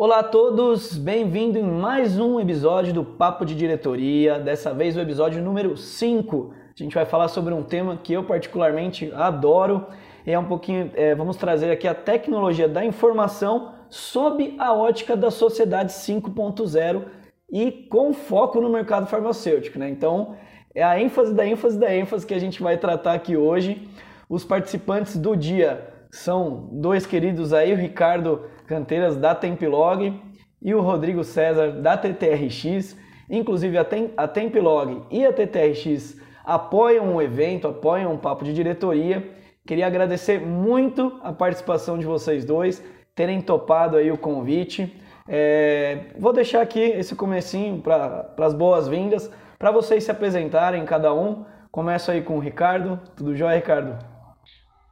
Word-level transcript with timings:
Olá 0.00 0.20
a 0.20 0.22
todos, 0.22 0.96
bem-vindo 0.96 1.58
em 1.58 1.64
mais 1.64 2.20
um 2.20 2.38
episódio 2.38 2.94
do 2.94 3.04
Papo 3.04 3.44
de 3.44 3.52
Diretoria, 3.52 4.38
dessa 4.38 4.72
vez 4.72 4.96
o 4.96 5.00
episódio 5.00 5.42
número 5.42 5.76
5. 5.76 6.54
A 6.54 6.80
gente 6.80 6.94
vai 6.94 7.04
falar 7.04 7.26
sobre 7.26 7.52
um 7.52 7.64
tema 7.64 7.96
que 7.96 8.12
eu 8.12 8.22
particularmente 8.22 9.12
adoro, 9.12 9.88
é 10.24 10.38
um 10.38 10.44
pouquinho, 10.44 10.92
é, 10.94 11.16
vamos 11.16 11.36
trazer 11.36 11.72
aqui 11.72 11.88
a 11.88 11.96
tecnologia 11.96 12.68
da 12.68 12.84
informação 12.84 13.74
sob 13.90 14.54
a 14.56 14.72
ótica 14.72 15.16
da 15.16 15.32
sociedade 15.32 15.92
5.0 15.92 17.02
e 17.50 17.72
com 17.72 18.12
foco 18.12 18.60
no 18.60 18.70
mercado 18.70 19.08
farmacêutico, 19.08 19.80
né? 19.80 19.88
Então, 19.88 20.36
é 20.76 20.84
a 20.84 21.00
ênfase 21.00 21.34
da 21.34 21.44
ênfase 21.44 21.76
da 21.76 21.92
ênfase 21.92 22.24
que 22.24 22.34
a 22.34 22.38
gente 22.38 22.62
vai 22.62 22.76
tratar 22.78 23.14
aqui 23.14 23.36
hoje. 23.36 23.88
Os 24.30 24.44
participantes 24.44 25.16
do 25.16 25.34
dia 25.34 25.92
são 26.08 26.68
dois 26.70 27.04
queridos 27.04 27.52
aí, 27.52 27.72
o 27.72 27.76
Ricardo 27.76 28.42
Canteiras 28.68 29.16
da 29.16 29.34
Tempilog 29.34 30.22
e 30.60 30.74
o 30.74 30.80
Rodrigo 30.82 31.24
César 31.24 31.72
da 31.72 31.96
TTRX. 31.96 32.96
Inclusive 33.30 33.78
a 33.78 34.28
Tempilog 34.28 35.02
e 35.10 35.24
a 35.24 35.32
TTRX 35.32 36.20
apoiam 36.44 37.16
o 37.16 37.22
evento, 37.22 37.66
apoiam 37.66 38.14
o 38.14 38.18
papo 38.18 38.44
de 38.44 38.52
diretoria. 38.52 39.26
Queria 39.66 39.86
agradecer 39.86 40.40
muito 40.40 41.18
a 41.22 41.32
participação 41.32 41.98
de 41.98 42.06
vocês 42.06 42.44
dois, 42.44 42.82
terem 43.14 43.40
topado 43.40 43.96
aí 43.96 44.10
o 44.10 44.18
convite. 44.18 44.98
É, 45.26 46.06
vou 46.18 46.32
deixar 46.32 46.62
aqui 46.62 46.80
esse 46.80 47.14
comecinho 47.14 47.82
para 47.82 48.34
as 48.38 48.54
boas-vindas, 48.54 49.30
para 49.58 49.70
vocês 49.70 50.04
se 50.04 50.10
apresentarem 50.10 50.84
cada 50.84 51.12
um. 51.12 51.44
Começo 51.70 52.10
aí 52.10 52.22
com 52.22 52.36
o 52.36 52.40
Ricardo. 52.40 52.98
Tudo 53.14 53.36
jóia, 53.36 53.56
Ricardo? 53.56 54.17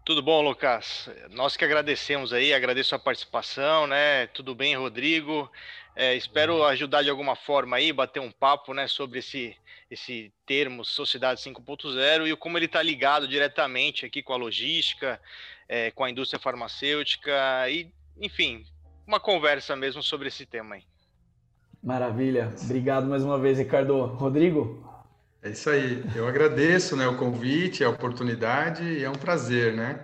Tudo 0.07 0.23
bom, 0.23 0.41
Lucas? 0.41 1.11
Nós 1.33 1.57
que 1.57 1.65
agradecemos 1.65 2.33
aí, 2.33 2.55
agradeço 2.55 2.95
a 2.95 2.99
participação, 2.99 3.89
né? 3.89 4.29
Tudo 4.29 4.55
bem, 4.55 4.77
Rodrigo? 4.77 5.51
É, 5.97 6.15
espero 6.15 6.63
ajudar 6.63 7.03
de 7.03 7.11
alguma 7.11 7.35
forma 7.35 7.77
aí, 7.77 7.93
bater 7.93 8.21
um 8.21 8.31
papo, 8.31 8.73
né, 8.73 8.87
sobre 8.87 9.19
esse, 9.19 9.57
esse 9.91 10.33
termo 10.47 10.85
Sociedade 10.85 11.41
5.0 11.41 12.29
e 12.29 12.37
como 12.37 12.57
ele 12.57 12.67
está 12.67 12.81
ligado 12.81 13.27
diretamente 13.27 14.07
aqui 14.07 14.23
com 14.23 14.33
a 14.33 14.37
logística, 14.37 15.21
é, 15.69 15.91
com 15.91 16.05
a 16.05 16.11
indústria 16.11 16.39
farmacêutica 16.39 17.69
e, 17.69 17.91
enfim, 18.17 18.65
uma 19.05 19.19
conversa 19.19 19.75
mesmo 19.75 20.05
sobre 20.05 20.29
esse 20.29 20.47
tema 20.47 20.77
aí. 20.77 20.85
Maravilha. 21.83 22.55
Obrigado 22.63 23.09
mais 23.09 23.25
uma 23.25 23.41
vez, 23.41 23.59
Ricardo. 23.59 24.05
Rodrigo? 24.05 24.87
É 25.47 25.51
isso 25.51 25.71
aí. 25.71 26.03
Eu 26.17 26.27
agradeço 26.27 26.97
né, 26.97 27.07
o 27.07 27.17
convite, 27.17 27.85
a 27.85 27.89
oportunidade 27.89 28.83
e 28.83 29.05
é 29.05 29.09
um 29.09 29.15
prazer, 29.15 29.75
né? 29.75 30.01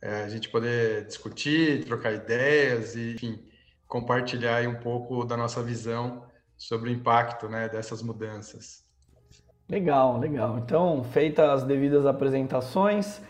É, 0.00 0.22
a 0.22 0.28
gente 0.30 0.48
poder 0.48 1.04
discutir, 1.04 1.84
trocar 1.84 2.12
ideias 2.12 2.96
e, 2.96 3.12
enfim, 3.12 3.38
compartilhar 3.86 4.66
um 4.66 4.76
pouco 4.76 5.22
da 5.26 5.36
nossa 5.36 5.62
visão 5.62 6.22
sobre 6.56 6.88
o 6.88 6.92
impacto 6.94 7.46
né, 7.46 7.68
dessas 7.68 8.00
mudanças. 8.00 8.86
Legal, 9.68 10.18
legal. 10.18 10.58
Então, 10.64 11.04
feitas 11.04 11.46
as 11.46 11.64
devidas 11.64 12.06
apresentações, 12.06 13.20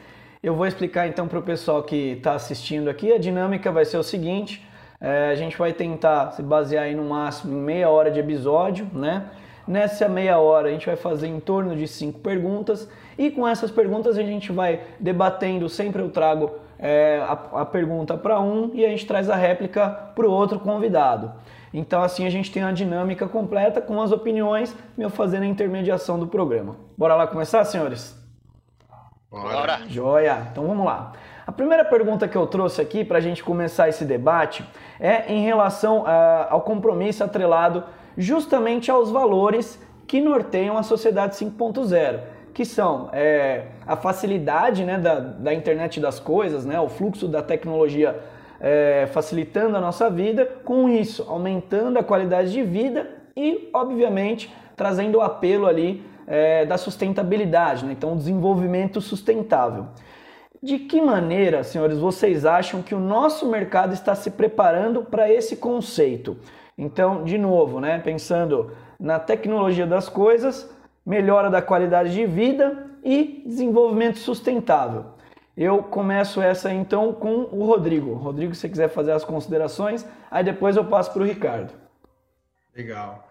eu 0.40 0.54
vou 0.54 0.68
explicar 0.68 1.08
então 1.08 1.26
para 1.26 1.40
o 1.40 1.42
pessoal 1.42 1.82
que 1.82 2.12
está 2.12 2.34
assistindo 2.34 2.88
aqui. 2.88 3.12
A 3.12 3.18
dinâmica 3.18 3.72
vai 3.72 3.84
ser 3.84 3.96
o 3.96 4.04
seguinte: 4.04 4.64
é, 5.00 5.30
a 5.30 5.34
gente 5.34 5.58
vai 5.58 5.72
tentar 5.72 6.30
se 6.30 6.44
basear 6.44 6.84
aí 6.84 6.94
no 6.94 7.08
máximo 7.08 7.52
em 7.58 7.60
meia 7.60 7.90
hora 7.90 8.08
de 8.08 8.20
episódio, 8.20 8.88
né? 8.92 9.28
Nessa 9.66 10.08
meia 10.08 10.38
hora 10.38 10.68
a 10.68 10.70
gente 10.70 10.86
vai 10.86 10.96
fazer 10.96 11.26
em 11.26 11.40
torno 11.40 11.74
de 11.74 11.88
cinco 11.88 12.20
perguntas 12.20 12.88
e 13.18 13.30
com 13.30 13.46
essas 13.46 13.70
perguntas 13.70 14.16
a 14.16 14.22
gente 14.22 14.52
vai 14.52 14.80
debatendo. 15.00 15.68
Sempre 15.68 16.02
eu 16.02 16.10
trago 16.10 16.52
é, 16.78 17.20
a, 17.26 17.62
a 17.62 17.64
pergunta 17.64 18.16
para 18.16 18.40
um 18.40 18.70
e 18.74 18.84
a 18.84 18.88
gente 18.88 19.06
traz 19.06 19.28
a 19.28 19.34
réplica 19.34 19.88
para 20.14 20.26
o 20.26 20.30
outro 20.30 20.60
convidado. 20.60 21.32
Então 21.74 22.02
assim 22.02 22.26
a 22.26 22.30
gente 22.30 22.52
tem 22.52 22.62
a 22.62 22.70
dinâmica 22.70 23.26
completa 23.26 23.80
com 23.80 24.00
as 24.00 24.12
opiniões, 24.12 24.74
meu 24.96 25.10
fazendo 25.10 25.42
a 25.42 25.46
intermediação 25.46 26.18
do 26.18 26.28
programa. 26.28 26.76
Bora 26.96 27.16
lá 27.16 27.26
começar, 27.26 27.64
senhores? 27.64 28.16
Bora! 29.28 29.80
Joia! 29.88 30.46
Então 30.52 30.64
vamos 30.64 30.86
lá. 30.86 31.12
A 31.46 31.52
primeira 31.52 31.84
pergunta 31.84 32.26
que 32.26 32.36
eu 32.36 32.46
trouxe 32.46 32.80
aqui 32.80 33.04
para 33.04 33.18
a 33.18 33.20
gente 33.20 33.42
começar 33.42 33.88
esse 33.88 34.04
debate 34.04 34.64
é 34.98 35.32
em 35.32 35.44
relação 35.44 36.04
a, 36.06 36.48
ao 36.50 36.62
compromisso 36.62 37.22
atrelado 37.22 37.84
justamente 38.16 38.90
aos 38.90 39.10
valores 39.10 39.80
que 40.06 40.20
norteiam 40.20 40.78
a 40.78 40.82
sociedade 40.82 41.36
5.0, 41.36 42.20
que 42.54 42.64
são 42.64 43.10
é, 43.12 43.66
a 43.86 43.96
facilidade 43.96 44.84
né, 44.84 44.98
da, 44.98 45.18
da 45.18 45.52
internet 45.52 46.00
das 46.00 46.18
coisas, 46.18 46.64
né, 46.64 46.80
o 46.80 46.88
fluxo 46.88 47.28
da 47.28 47.42
tecnologia 47.42 48.18
é, 48.60 49.06
facilitando 49.12 49.76
a 49.76 49.80
nossa 49.80 50.08
vida, 50.08 50.46
com 50.64 50.88
isso 50.88 51.26
aumentando 51.28 51.98
a 51.98 52.02
qualidade 52.02 52.52
de 52.52 52.62
vida 52.62 53.10
e, 53.36 53.68
obviamente, 53.74 54.52
trazendo 54.74 55.18
o 55.18 55.20
apelo 55.20 55.66
ali 55.66 56.02
é, 56.26 56.64
da 56.64 56.76
sustentabilidade, 56.76 57.84
né? 57.84 57.92
então 57.92 58.16
desenvolvimento 58.16 59.00
sustentável. 59.00 59.86
De 60.62 60.78
que 60.78 61.00
maneira, 61.00 61.62
senhores, 61.62 61.98
vocês 61.98 62.46
acham 62.46 62.82
que 62.82 62.94
o 62.94 62.98
nosso 62.98 63.46
mercado 63.46 63.92
está 63.92 64.14
se 64.14 64.30
preparando 64.30 65.02
para 65.02 65.30
esse 65.30 65.56
conceito? 65.56 66.36
Então, 66.76 67.24
de 67.24 67.38
novo, 67.38 67.80
né, 67.80 67.98
pensando 67.98 68.72
na 68.98 69.18
tecnologia 69.18 69.86
das 69.86 70.08
coisas, 70.08 70.70
melhora 71.04 71.48
da 71.48 71.62
qualidade 71.62 72.12
de 72.12 72.26
vida 72.26 72.86
e 73.02 73.42
desenvolvimento 73.46 74.18
sustentável. 74.18 75.06
Eu 75.56 75.82
começo 75.82 76.42
essa 76.42 76.70
então 76.70 77.14
com 77.14 77.48
o 77.50 77.64
Rodrigo. 77.64 78.12
Rodrigo, 78.12 78.54
se 78.54 78.60
você 78.60 78.68
quiser 78.68 78.88
fazer 78.88 79.12
as 79.12 79.24
considerações, 79.24 80.04
aí 80.30 80.44
depois 80.44 80.76
eu 80.76 80.84
passo 80.84 81.12
para 81.12 81.22
o 81.22 81.24
Ricardo. 81.24 81.72
Legal. 82.76 83.26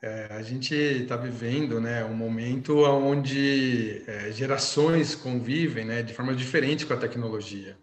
É, 0.00 0.28
a 0.30 0.42
gente 0.42 0.74
está 0.74 1.16
vivendo 1.16 1.80
né, 1.80 2.04
um 2.04 2.14
momento 2.14 2.84
onde 2.84 4.02
é, 4.06 4.30
gerações 4.30 5.14
convivem 5.14 5.84
né, 5.84 6.02
de 6.02 6.12
forma 6.12 6.34
diferente 6.34 6.86
com 6.86 6.92
a 6.92 6.96
tecnologia. 6.96 7.74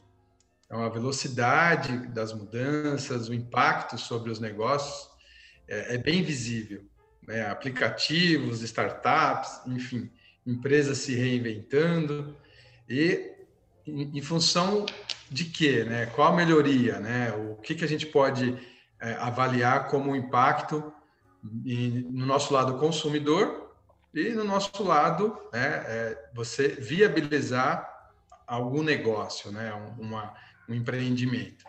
Então, 0.72 0.86
a 0.86 0.88
velocidade 0.88 1.98
das 2.08 2.32
mudanças, 2.32 3.28
o 3.28 3.34
impacto 3.34 3.98
sobre 3.98 4.32
os 4.32 4.40
negócios 4.40 5.10
é, 5.68 5.96
é 5.96 5.98
bem 5.98 6.24
visível. 6.24 6.86
Né? 7.28 7.46
Aplicativos, 7.46 8.62
startups, 8.62 9.60
enfim, 9.68 10.10
empresas 10.48 11.00
se 11.00 11.14
reinventando 11.14 12.38
e 12.88 13.34
em, 13.86 14.18
em 14.18 14.22
função 14.22 14.86
de 15.30 15.44
quê? 15.44 15.84
Né? 15.84 16.06
Qual 16.06 16.32
a 16.32 16.36
melhoria? 16.38 17.02
Né? 17.02 17.34
O 17.34 17.58
que, 17.58 17.76
que 17.76 17.84
a 17.84 17.88
gente 17.88 18.06
pode 18.06 18.58
é, 19.02 19.16
avaliar 19.16 19.90
como 19.90 20.16
impacto 20.16 20.94
no 21.44 22.26
nosso 22.26 22.54
lado 22.54 22.78
consumidor 22.78 23.76
e 24.14 24.30
no 24.30 24.46
nosso 24.46 24.82
lado 24.84 25.38
né, 25.52 25.84
é, 25.86 26.30
você 26.34 26.70
viabilizar 26.70 27.92
algum 28.48 28.82
negócio, 28.82 29.52
né? 29.52 29.74
uma, 29.98 30.34
um 30.68 30.74
empreendimento. 30.74 31.66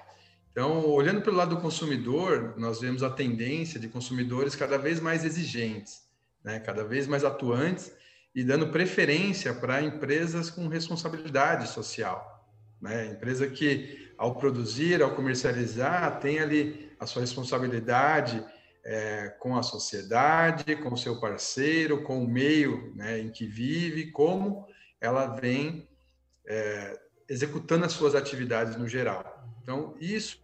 Então, 0.50 0.86
olhando 0.86 1.22
pelo 1.22 1.36
lado 1.36 1.56
do 1.56 1.62
consumidor, 1.62 2.54
nós 2.58 2.80
vemos 2.80 3.02
a 3.02 3.08
tendência 3.08 3.80
de 3.80 3.88
consumidores 3.88 4.54
cada 4.54 4.76
vez 4.76 5.00
mais 5.00 5.24
exigentes, 5.24 6.02
né? 6.44 6.60
cada 6.60 6.84
vez 6.84 7.06
mais 7.06 7.24
atuantes 7.24 7.90
e 8.34 8.44
dando 8.44 8.68
preferência 8.68 9.54
para 9.54 9.82
empresas 9.82 10.50
com 10.50 10.68
responsabilidade 10.68 11.68
social. 11.68 12.46
Né? 12.80 13.06
Empresa 13.06 13.46
que, 13.46 14.12
ao 14.18 14.34
produzir, 14.34 15.02
ao 15.02 15.14
comercializar, 15.14 16.20
tem 16.20 16.38
ali 16.38 16.90
a 17.00 17.06
sua 17.06 17.22
responsabilidade 17.22 18.44
é, 18.84 19.28
com 19.38 19.56
a 19.56 19.62
sociedade, 19.62 20.76
com 20.76 20.92
o 20.92 20.98
seu 20.98 21.18
parceiro, 21.20 22.02
com 22.02 22.22
o 22.22 22.28
meio 22.28 22.92
né, 22.94 23.20
em 23.20 23.30
que 23.30 23.46
vive, 23.46 24.10
como 24.10 24.66
ela 25.00 25.26
vem 25.28 25.88
é, 26.46 26.98
executando 27.32 27.86
as 27.86 27.92
suas 27.92 28.14
atividades 28.14 28.76
no 28.76 28.86
geral. 28.86 29.42
Então, 29.62 29.96
isso 29.98 30.38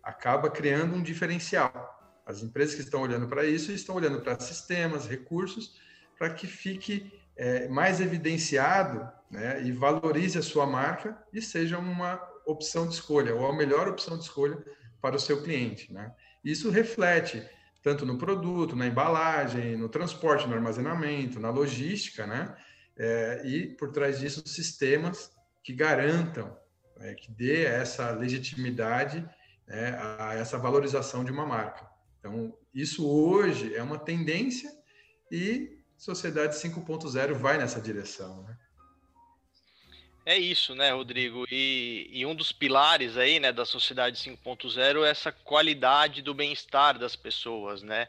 acaba 0.00 0.48
criando 0.48 0.94
um 0.94 1.02
diferencial. 1.02 2.22
As 2.24 2.40
empresas 2.40 2.76
que 2.76 2.82
estão 2.82 3.02
olhando 3.02 3.26
para 3.26 3.44
isso 3.44 3.72
estão 3.72 3.96
olhando 3.96 4.20
para 4.20 4.38
sistemas, 4.38 5.08
recursos, 5.08 5.76
para 6.16 6.30
que 6.30 6.46
fique 6.46 7.12
é, 7.36 7.66
mais 7.68 8.00
evidenciado 8.00 9.10
né, 9.28 9.60
e 9.64 9.72
valorize 9.72 10.38
a 10.38 10.42
sua 10.42 10.66
marca 10.66 11.20
e 11.32 11.42
seja 11.42 11.78
uma 11.78 12.20
opção 12.46 12.86
de 12.86 12.94
escolha, 12.94 13.34
ou 13.34 13.48
a 13.48 13.56
melhor 13.56 13.88
opção 13.88 14.16
de 14.16 14.22
escolha 14.22 14.56
para 15.00 15.16
o 15.16 15.20
seu 15.20 15.42
cliente. 15.42 15.92
Né? 15.92 16.12
Isso 16.44 16.70
reflete 16.70 17.42
tanto 17.82 18.06
no 18.06 18.16
produto, 18.18 18.76
na 18.76 18.86
embalagem, 18.86 19.76
no 19.76 19.88
transporte, 19.88 20.46
no 20.46 20.54
armazenamento, 20.54 21.40
na 21.40 21.50
logística, 21.50 22.26
né? 22.26 22.54
É, 22.96 23.42
e 23.44 23.68
por 23.76 23.92
trás 23.92 24.18
disso 24.18 24.42
sistemas 24.46 25.30
que 25.68 25.74
garantam, 25.74 26.58
é, 26.98 27.14
que 27.14 27.30
dê 27.30 27.66
essa 27.66 28.10
legitimidade 28.12 29.22
né, 29.66 29.98
a 30.18 30.34
essa 30.34 30.56
valorização 30.56 31.22
de 31.22 31.30
uma 31.30 31.44
marca. 31.44 31.86
Então, 32.18 32.56
isso 32.72 33.06
hoje 33.06 33.74
é 33.74 33.82
uma 33.82 33.98
tendência 33.98 34.72
e 35.30 35.78
Sociedade 35.94 36.54
5.0 36.54 37.34
vai 37.34 37.58
nessa 37.58 37.82
direção. 37.82 38.44
Né? 38.44 38.56
É 40.24 40.38
isso, 40.38 40.74
né, 40.74 40.90
Rodrigo? 40.90 41.44
E, 41.50 42.08
e, 42.12 42.24
um 42.24 42.34
dos 42.34 42.50
pilares 42.50 43.18
aí, 43.18 43.38
né, 43.38 43.52
da 43.52 43.66
sociedade 43.66 44.16
5.0 44.16 45.04
é 45.04 45.10
essa 45.10 45.30
qualidade 45.30 46.22
do 46.22 46.32
bem-estar 46.32 46.98
das 46.98 47.14
pessoas, 47.14 47.82
né? 47.82 48.08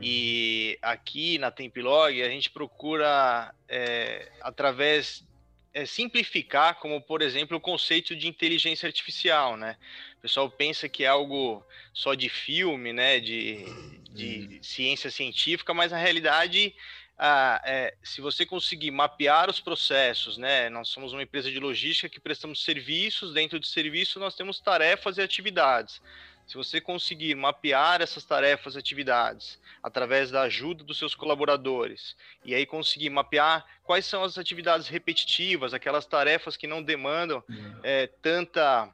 E 0.00 0.78
uhum. 0.82 0.90
aqui 0.90 1.38
na 1.38 1.50
Tempilog 1.50 2.20
a 2.22 2.28
gente 2.28 2.50
procura, 2.50 3.54
é, 3.68 4.30
através, 4.40 5.24
é, 5.72 5.86
simplificar, 5.86 6.76
como 6.76 7.00
por 7.00 7.22
exemplo 7.22 7.56
o 7.56 7.60
conceito 7.60 8.14
de 8.16 8.28
inteligência 8.28 8.86
artificial, 8.86 9.56
né? 9.56 9.76
O 10.18 10.22
pessoal 10.22 10.50
pensa 10.50 10.88
que 10.88 11.04
é 11.04 11.06
algo 11.06 11.64
só 11.92 12.14
de 12.14 12.28
filme, 12.28 12.92
né, 12.92 13.20
de, 13.20 13.64
de 14.10 14.38
uhum. 14.38 14.62
ciência 14.62 15.10
científica, 15.10 15.72
mas 15.72 15.92
na 15.92 15.98
realidade 15.98 16.74
ah, 17.22 17.60
é, 17.64 17.94
se 18.02 18.22
você 18.22 18.46
conseguir 18.46 18.90
mapear 18.90 19.50
os 19.50 19.60
processos, 19.60 20.38
né? 20.38 20.70
Nós 20.70 20.88
somos 20.88 21.12
uma 21.12 21.22
empresa 21.22 21.50
de 21.50 21.60
logística 21.60 22.08
que 22.08 22.18
prestamos 22.18 22.64
serviços, 22.64 23.34
dentro 23.34 23.60
de 23.60 23.68
serviço 23.68 24.18
nós 24.18 24.34
temos 24.34 24.58
tarefas 24.58 25.18
e 25.18 25.20
atividades. 25.20 26.00
Se 26.50 26.56
você 26.56 26.80
conseguir 26.80 27.36
mapear 27.36 28.02
essas 28.02 28.24
tarefas 28.24 28.74
e 28.74 28.78
atividades 28.80 29.56
através 29.80 30.32
da 30.32 30.42
ajuda 30.42 30.82
dos 30.82 30.98
seus 30.98 31.14
colaboradores, 31.14 32.16
e 32.44 32.56
aí 32.56 32.66
conseguir 32.66 33.08
mapear 33.08 33.64
quais 33.84 34.04
são 34.04 34.24
as 34.24 34.36
atividades 34.36 34.88
repetitivas, 34.88 35.72
aquelas 35.72 36.06
tarefas 36.06 36.56
que 36.56 36.66
não 36.66 36.82
demandam 36.82 37.40
é, 37.84 38.08
tanta 38.20 38.92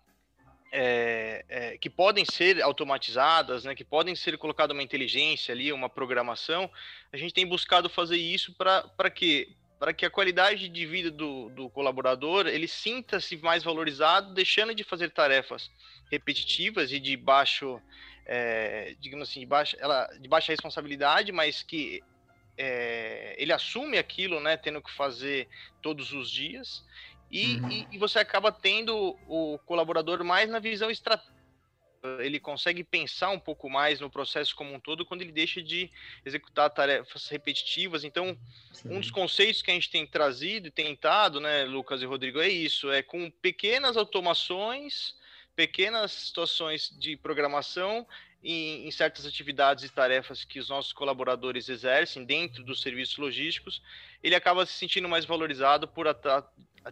é, 0.71 1.47
é, 1.49 1.79
que 1.79 1.89
podem 1.89 2.27
ser 2.27 2.61
automatizadas, 2.61 3.65
né, 3.65 3.75
que 3.75 3.85
podem 3.85 4.15
ser 4.15 4.37
colocada 4.37 4.75
uma 4.75 4.83
inteligência 4.83 5.55
ali, 5.55 5.73
uma 5.73 5.89
programação, 5.89 6.71
a 7.11 7.17
gente 7.17 7.33
tem 7.33 7.47
buscado 7.47 7.89
fazer 7.89 8.19
isso 8.19 8.53
para 8.53 9.09
que 9.09 9.57
para 9.79 9.93
que 9.93 10.07
a 10.07 10.11
qualidade 10.11 10.69
de 10.69 10.87
vida 10.87 11.11
do, 11.11 11.51
do 11.51 11.69
colaborador 11.71 12.47
ele 12.47 12.67
sinta-se 12.67 13.37
mais 13.39 13.63
valorizado, 13.63 14.33
deixando 14.33 14.75
de 14.75 14.83
fazer 14.83 15.11
tarefas 15.11 15.71
repetitivas 16.11 16.93
e 16.93 16.99
de 16.99 17.17
baixo, 17.17 17.81
é, 18.25 18.95
digamos 19.01 19.29
assim, 19.29 19.41
de 19.41 19.47
baixa, 19.47 19.77
ela, 19.81 20.07
de 20.19 20.29
baixa 20.29 20.53
responsabilidade, 20.53 21.31
mas 21.33 21.63
que 21.63 22.03
é, 22.57 23.35
ele 23.39 23.53
assume 23.53 23.99
aquilo, 23.99 24.41
né, 24.41 24.57
tendo 24.57 24.81
que 24.81 24.91
fazer 24.91 25.49
todos 25.83 26.13
os 26.13 26.31
dias 26.31 26.85
e, 27.31 27.57
uhum. 27.57 27.71
e, 27.71 27.89
e, 27.93 27.99
você 27.99 28.19
acaba 28.19 28.53
tendo 28.53 29.17
o 29.27 29.59
colaborador 29.67 30.23
mais 30.25 30.49
na 30.49 30.59
visão 30.59 30.91
estratégica. 30.91 31.36
Ele 32.21 32.39
consegue 32.41 32.83
pensar 32.85 33.31
um 33.31 33.39
pouco 33.39 33.69
mais 33.69 34.01
no 34.01 34.11
processo 34.11 34.55
como 34.55 34.73
um 34.75 34.81
todo 34.81 35.05
quando 35.05 35.23
ele 35.23 35.33
deixa 35.33 35.63
de 35.63 35.91
executar 36.25 36.71
tarefas 36.71 37.29
repetitivas. 37.29 38.05
Então, 38.05 38.37
Sim. 38.73 38.91
um 38.91 39.01
dos 39.01 39.11
conceitos 39.11 39.63
que 39.63 39.71
a 39.71 39.75
gente 39.75 39.91
tem 39.91 40.07
trazido 40.07 40.69
e 40.69 40.71
tentado, 40.71 41.41
né, 41.41 41.65
Lucas 41.65 42.03
e 42.03 42.07
Rodrigo, 42.07 42.41
é 42.41 42.49
isso: 42.49 42.91
é 42.91 43.03
com 43.03 43.31
pequenas 43.31 43.97
automações, 43.97 45.15
pequenas 45.55 46.13
situações 46.13 46.95
de 46.99 47.17
programação 47.17 48.07
em, 48.43 48.87
em, 48.87 48.91
certas 48.91 49.27
atividades 49.27 49.85
e 49.85 49.89
tarefas 49.89 50.45
que 50.45 50.61
os 50.61 50.69
nossos 50.69 50.93
colaboradores 50.93 51.69
exercem 51.69 52.25
dentro 52.25 52.63
dos 52.63 52.81
serviços 52.81 53.17
logísticos, 53.17 53.83
ele 54.23 54.35
acaba 54.35 54.65
se 54.65 54.75
sentindo 54.75 55.09
mais 55.09 55.25
valorizado 55.25 55.89
por 55.89 56.07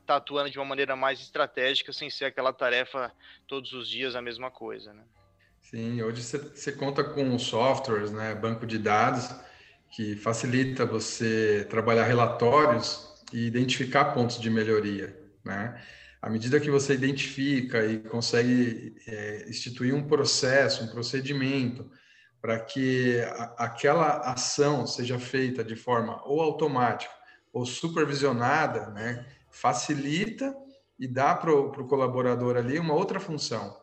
tá 0.01 0.17
atuando 0.17 0.51
de 0.51 0.59
uma 0.59 0.65
maneira 0.65 0.97
mais 0.97 1.21
estratégica, 1.21 1.93
sem 1.93 2.11
ser 2.11 2.27
aquela 2.27 2.53
tarefa 2.53 3.13
todos 3.47 3.73
os 3.73 3.89
dias 3.89 4.15
a 4.15 4.23
mesma 4.23 4.51
coisa, 4.51 4.93
né? 4.93 5.05
Sim, 5.61 6.03
hoje 6.03 6.23
você 6.23 6.73
conta 6.73 7.03
com 7.03 7.39
softwares, 7.39 8.13
né, 8.13 8.35
banco 8.35 8.67
de 8.67 8.79
dados, 8.79 9.31
que 9.91 10.15
facilita 10.17 10.85
você 10.85 11.67
trabalhar 11.71 12.05
relatórios 12.05 13.25
e 13.33 13.47
identificar 13.47 14.07
pontos 14.07 14.39
de 14.41 14.51
melhoria, 14.51 15.19
né? 15.45 15.83
À 16.21 16.31
medida 16.31 16.59
que 16.59 16.71
você 16.71 16.95
identifica 16.95 17.85
e 17.85 17.99
consegue 17.99 18.95
é, 19.07 19.49
instituir 19.49 19.95
um 19.95 20.07
processo, 20.07 20.83
um 20.83 20.89
procedimento, 20.89 21.91
para 22.41 22.59
que 22.61 23.21
a, 23.21 23.55
aquela 23.65 24.33
ação 24.33 24.87
seja 24.87 25.19
feita 25.19 25.63
de 25.63 25.77
forma 25.77 26.21
ou 26.27 26.41
automática 26.41 27.13
ou 27.53 27.65
supervisionada, 27.65 28.91
né? 28.91 29.25
Facilita 29.55 30.55
e 30.99 31.07
dá 31.07 31.35
para 31.35 31.53
o 31.53 31.87
colaborador 31.87 32.57
ali 32.57 32.79
uma 32.79 32.93
outra 32.93 33.21
função, 33.21 33.81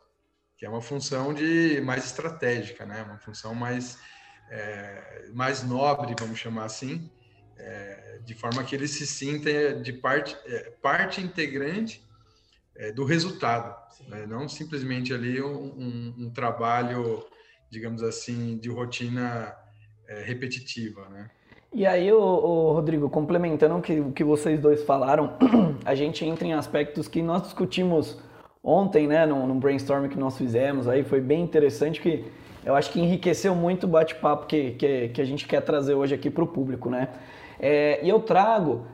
que 0.58 0.66
é 0.66 0.70
uma 0.70 0.82
função 0.82 1.34
de 1.34 1.82
mais 1.82 2.06
estratégica, 2.06 2.86
né? 2.86 3.04
Uma 3.04 3.18
função 3.18 3.56
mais 3.56 3.98
é, 4.50 5.30
mais 5.34 5.64
nobre, 5.64 6.14
vamos 6.20 6.38
chamar 6.38 6.66
assim, 6.66 7.10
é, 7.58 8.20
de 8.26 8.34
forma 8.34 8.64
que 8.66 8.76
ele 8.76 8.88
se 8.88 9.08
sinta 9.08 9.74
de 9.76 9.94
parte 9.94 10.38
é, 10.46 10.72
parte 10.82 11.22
integrante 11.22 12.06
é, 12.76 12.92
do 12.92 13.06
resultado, 13.06 13.74
né? 14.08 14.26
não 14.26 14.50
simplesmente 14.50 15.14
ali 15.14 15.42
um, 15.42 15.56
um, 15.56 16.16
um, 16.26 16.34
trabalho, 16.34 17.26
digamos 17.70 18.04
assim, 18.04 18.58
de 18.58 18.70
rotina 18.70 19.56
é, 20.08 20.22
repetitiva, 20.24 21.08
né? 21.10 21.30
E 21.74 21.86
aí, 21.88 22.12
o, 22.12 22.20
o 22.20 22.74
Rodrigo, 22.74 23.10
complementando 23.10 23.78
o 23.78 23.82
que, 23.82 24.04
que 24.12 24.26
vocês 24.26 24.60
dois 24.60 24.84
falaram, 24.84 25.34
a 25.86 25.96
gente 25.96 26.26
entra 26.26 26.46
em 26.46 26.54
aspectos 26.54 27.08
que 27.08 27.22
nós 27.22 27.44
discutimos 27.44 28.20
ontem, 28.62 29.08
né, 29.08 29.26
no, 29.26 29.48
no 29.48 29.56
brainstorm 29.56 30.10
que 30.10 30.20
nós 30.20 30.38
fizemos, 30.38 30.86
aí 30.90 31.02
foi 31.02 31.22
bem 31.22 31.42
interessante 31.42 32.02
que 32.02 32.26
eu 32.66 32.76
acho 32.76 32.92
que 32.92 33.00
enriqueceu 33.00 33.56
muito 33.56 33.86
o 33.86 33.88
bate-papo 33.88 34.48
que, 34.48 34.72
que, 34.72 35.10
que, 35.10 35.22
a 35.22 35.26
gente 35.26 35.48
quer 35.48 35.62
trazer 35.62 35.94
hoje 35.94 36.14
aqui 36.14 36.30
para 36.30 36.44
o 36.44 36.48
público, 36.48 36.90
né? 36.90 37.08
É, 37.58 38.04
e 38.04 38.10
eu 38.10 38.20
trago 38.20 38.86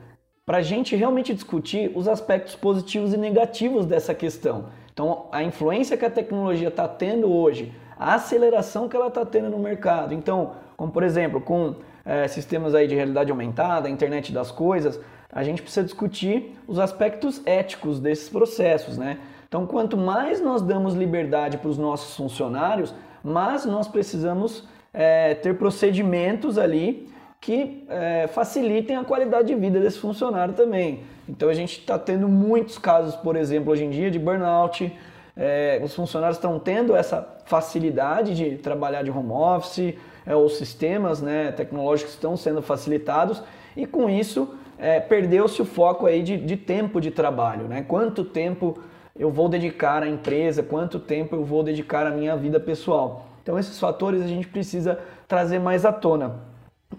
para 0.46 0.58
a 0.58 0.62
gente 0.62 0.94
realmente 0.94 1.34
discutir 1.34 1.90
os 1.96 2.06
aspectos 2.06 2.54
positivos 2.54 3.12
e 3.12 3.16
negativos 3.16 3.86
dessa 3.86 4.14
questão. 4.14 4.66
Então, 4.92 5.26
a 5.32 5.42
influência 5.42 5.96
que 5.96 6.04
a 6.04 6.10
tecnologia 6.10 6.68
está 6.68 6.86
tendo 6.86 7.30
hoje, 7.30 7.74
a 7.98 8.14
aceleração 8.14 8.88
que 8.88 8.96
ela 8.96 9.08
está 9.08 9.26
tendo 9.26 9.50
no 9.50 9.58
mercado. 9.58 10.14
Então, 10.14 10.52
como 10.76 10.92
por 10.92 11.02
exemplo, 11.02 11.40
com 11.40 11.74
é, 12.08 12.26
sistemas 12.26 12.74
aí 12.74 12.88
de 12.88 12.94
realidade 12.94 13.30
aumentada, 13.30 13.86
internet 13.90 14.32
das 14.32 14.50
coisas, 14.50 14.98
a 15.30 15.44
gente 15.44 15.60
precisa 15.60 15.84
discutir 15.84 16.56
os 16.66 16.78
aspectos 16.78 17.42
éticos 17.44 18.00
desses 18.00 18.30
processos, 18.30 18.96
né? 18.96 19.18
Então, 19.46 19.66
quanto 19.66 19.94
mais 19.94 20.40
nós 20.40 20.62
damos 20.62 20.94
liberdade 20.94 21.58
para 21.58 21.68
os 21.68 21.76
nossos 21.76 22.16
funcionários, 22.16 22.94
mais 23.22 23.66
nós 23.66 23.86
precisamos 23.86 24.66
é, 24.92 25.34
ter 25.34 25.58
procedimentos 25.58 26.56
ali 26.56 27.10
que 27.40 27.84
é, 27.88 28.26
facilitem 28.26 28.96
a 28.96 29.04
qualidade 29.04 29.48
de 29.48 29.54
vida 29.54 29.78
desse 29.78 29.98
funcionário 29.98 30.54
também. 30.54 31.00
Então, 31.28 31.50
a 31.50 31.54
gente 31.54 31.78
está 31.78 31.98
tendo 31.98 32.26
muitos 32.26 32.78
casos, 32.78 33.14
por 33.16 33.36
exemplo, 33.36 33.70
hoje 33.70 33.84
em 33.84 33.90
dia 33.90 34.10
de 34.10 34.18
burnout. 34.18 34.90
É, 35.36 35.80
os 35.84 35.94
funcionários 35.94 36.38
estão 36.38 36.58
tendo 36.58 36.96
essa 36.96 37.36
facilidade 37.44 38.34
de 38.34 38.56
trabalhar 38.56 39.02
de 39.02 39.10
home 39.10 39.30
office, 39.30 39.94
é, 40.28 40.36
os 40.36 40.58
sistemas 40.58 41.22
né, 41.22 41.50
tecnológicos 41.52 42.12
estão 42.12 42.36
sendo 42.36 42.60
facilitados 42.60 43.42
e 43.74 43.86
com 43.86 44.10
isso 44.10 44.54
é, 44.78 45.00
perdeu-se 45.00 45.60
o 45.62 45.64
foco 45.64 46.04
aí 46.04 46.22
de, 46.22 46.36
de, 46.36 46.56
tempo 46.56 47.00
de 47.00 47.10
trabalho, 47.10 47.66
né? 47.66 47.82
Quanto 47.88 48.22
tempo 48.22 48.78
eu 49.18 49.30
vou 49.30 49.48
dedicar 49.48 50.02
à 50.02 50.08
empresa, 50.08 50.62
quanto 50.62 51.00
tempo 51.00 51.34
eu 51.34 51.44
vou 51.44 51.64
dedicar 51.64 52.06
à 52.06 52.10
minha 52.10 52.36
vida 52.36 52.60
pessoal. 52.60 53.26
Então 53.42 53.58
esses 53.58 53.80
fatores 53.80 54.22
a 54.22 54.26
gente 54.26 54.46
precisa 54.46 55.00
trazer 55.26 55.58
mais 55.58 55.86
à 55.86 55.92
tona. 55.92 56.36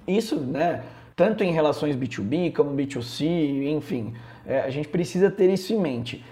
Isso, 0.07 0.36
né? 0.38 0.83
Tanto 1.15 1.43
em 1.43 1.51
relações 1.51 1.95
B2B 1.95 2.53
como 2.53 2.75
B2C, 2.75 3.67
enfim, 3.69 4.13
é, 4.45 4.62
a 4.62 4.69
gente 4.71 4.88
precisa 4.88 5.29
ter 5.29 5.50
isso 5.51 5.71
em 5.71 5.79
mente. 5.79 6.25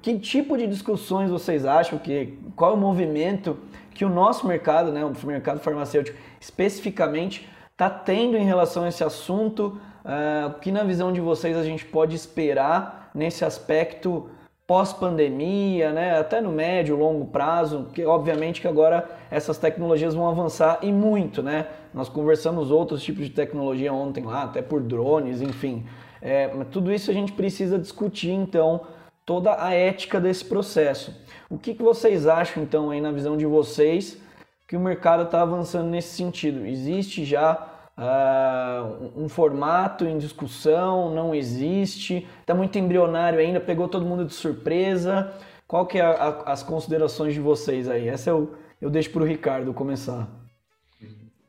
Que 0.00 0.16
tipo 0.18 0.56
de 0.56 0.68
discussões 0.68 1.30
vocês 1.30 1.66
acham 1.66 1.98
que 1.98 2.38
qual 2.54 2.70
é 2.70 2.74
o 2.74 2.78
movimento 2.78 3.58
que 3.94 4.04
o 4.04 4.08
nosso 4.08 4.46
mercado, 4.46 4.92
né, 4.92 5.04
o 5.04 5.26
mercado 5.26 5.60
farmacêutico 5.60 6.18
especificamente, 6.44 7.48
está 7.72 7.88
tendo 7.88 8.36
em 8.36 8.44
relação 8.44 8.84
a 8.84 8.88
esse 8.88 9.02
assunto? 9.02 9.80
Uh, 10.04 10.48
o 10.48 10.54
que 10.60 10.70
na 10.70 10.84
visão 10.84 11.10
de 11.10 11.20
vocês 11.20 11.56
a 11.56 11.64
gente 11.64 11.86
pode 11.86 12.14
esperar 12.14 13.10
nesse 13.14 13.44
aspecto 13.44 14.28
pós-pandemia, 14.66 15.92
né, 15.92 16.18
até 16.18 16.40
no 16.40 16.50
médio, 16.50 16.96
longo 16.96 17.26
prazo, 17.26 17.88
que 17.92 18.04
obviamente 18.04 18.60
que 18.60 18.68
agora 18.68 19.08
essas 19.30 19.58
tecnologias 19.58 20.14
vão 20.14 20.28
avançar 20.28 20.78
e 20.82 20.90
muito, 20.90 21.42
né? 21.42 21.66
Nós 21.92 22.08
conversamos 22.08 22.70
outros 22.70 23.02
tipos 23.02 23.26
de 23.26 23.30
tecnologia 23.30 23.92
ontem 23.92 24.24
lá, 24.24 24.44
até 24.44 24.62
por 24.62 24.80
drones, 24.82 25.42
enfim. 25.42 25.84
É, 26.20 26.48
tudo 26.70 26.92
isso 26.92 27.10
a 27.10 27.14
gente 27.14 27.32
precisa 27.32 27.78
discutir 27.78 28.30
então 28.30 28.82
toda 29.26 29.62
a 29.62 29.72
ética 29.74 30.18
desse 30.18 30.44
processo. 30.44 31.14
O 31.50 31.58
que, 31.58 31.74
que 31.74 31.82
vocês 31.82 32.26
acham, 32.26 32.62
então, 32.62 32.90
aí 32.90 33.00
na 33.00 33.12
visão 33.12 33.36
de 33.36 33.44
vocês, 33.44 34.18
que 34.66 34.76
o 34.76 34.80
mercado 34.80 35.24
está 35.24 35.42
avançando 35.42 35.88
nesse 35.88 36.14
sentido? 36.14 36.66
Existe 36.66 37.24
já 37.24 37.68
uh, 37.98 39.12
um 39.16 39.28
formato 39.28 40.04
em 40.04 40.18
discussão? 40.18 41.14
Não 41.14 41.34
existe? 41.34 42.26
Está 42.40 42.54
muito 42.54 42.78
embrionário 42.78 43.38
ainda? 43.38 43.60
Pegou 43.60 43.88
todo 43.88 44.06
mundo 44.06 44.24
de 44.24 44.34
surpresa? 44.34 45.32
Qual 45.66 45.86
que 45.86 45.98
é 45.98 46.02
a, 46.02 46.10
a, 46.10 46.52
as 46.52 46.62
considerações 46.62 47.34
de 47.34 47.40
vocês 47.40 47.88
aí? 47.88 48.08
Essa 48.08 48.30
eu, 48.30 48.54
eu 48.80 48.90
deixo 48.90 49.10
para 49.10 49.22
o 49.22 49.26
Ricardo 49.26 49.72
começar. 49.72 50.43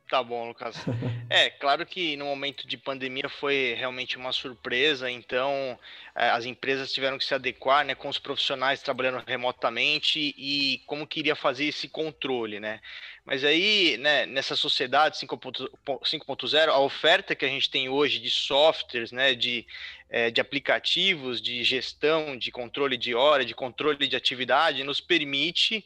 Tá 0.10 0.22
bom, 0.24 0.48
Lucas. 0.48 0.76
É, 1.28 1.50
claro 1.50 1.84
que 1.88 2.16
no 2.16 2.26
momento 2.26 2.68
de 2.68 2.78
pandemia 2.78 3.28
foi 3.28 3.74
realmente 3.76 4.16
uma 4.16 4.32
surpresa, 4.32 5.10
então 5.10 5.78
é, 6.16 6.30
as 6.30 6.46
empresas 6.46 6.94
tiveram 6.94 7.18
que 7.18 7.26
se 7.26 7.34
adequar, 7.34 7.84
né, 7.84 7.96
com 7.96 8.08
os 8.08 8.20
profissionais 8.20 8.84
trabalhando 8.84 9.24
remotamente 9.26 10.36
e 10.38 10.84
como 10.86 11.08
queria 11.08 11.36
fazer 11.36 11.66
esse 11.66 11.90
controle, 11.90 12.60
né? 12.60 12.80
Mas 13.26 13.44
aí, 13.44 13.98
né, 13.98 14.28
nessa 14.28 14.56
sociedade 14.56 15.18
5.0, 15.18 16.70
a 16.70 16.80
oferta 16.80 17.34
que 17.36 17.44
a 17.44 17.50
gente 17.50 17.72
tem 17.72 17.90
hoje 17.90 18.20
de 18.20 18.30
softwares, 18.30 19.12
né, 19.12 19.34
de, 19.34 19.66
é, 20.08 20.30
de 20.30 20.40
aplicativos, 20.40 21.42
de 21.42 21.64
gestão, 21.64 22.38
de 22.38 22.52
controle 22.52 22.98
de 22.98 23.16
hora, 23.16 23.44
de 23.44 23.56
controle 23.56 24.08
de 24.08 24.16
atividade, 24.16 24.84
nos 24.84 25.02
permite 25.02 25.84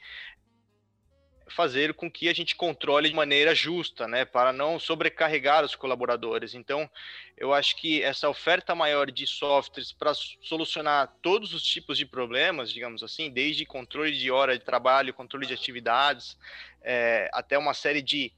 fazer 1.49 1.93
com 1.93 2.09
que 2.09 2.29
a 2.29 2.33
gente 2.33 2.55
controle 2.55 3.09
de 3.09 3.15
maneira 3.15 3.55
justa, 3.55 4.07
né, 4.07 4.25
para 4.25 4.53
não 4.53 4.79
sobrecarregar 4.79 5.63
os 5.63 5.75
colaboradores. 5.75 6.53
Então, 6.53 6.89
eu 7.37 7.53
acho 7.53 7.75
que 7.75 8.01
essa 8.03 8.29
oferta 8.29 8.75
maior 8.75 9.11
de 9.11 9.25
softwares 9.25 9.91
para 9.91 10.13
solucionar 10.13 11.13
todos 11.21 11.53
os 11.53 11.63
tipos 11.63 11.97
de 11.97 12.05
problemas, 12.05 12.71
digamos 12.71 13.03
assim, 13.03 13.29
desde 13.29 13.65
controle 13.65 14.17
de 14.17 14.29
hora 14.31 14.57
de 14.57 14.63
trabalho, 14.63 15.13
controle 15.13 15.45
de 15.45 15.53
atividades, 15.53 16.37
é, 16.81 17.29
até 17.33 17.57
uma 17.57 17.73
série 17.73 18.01
de 18.01 18.31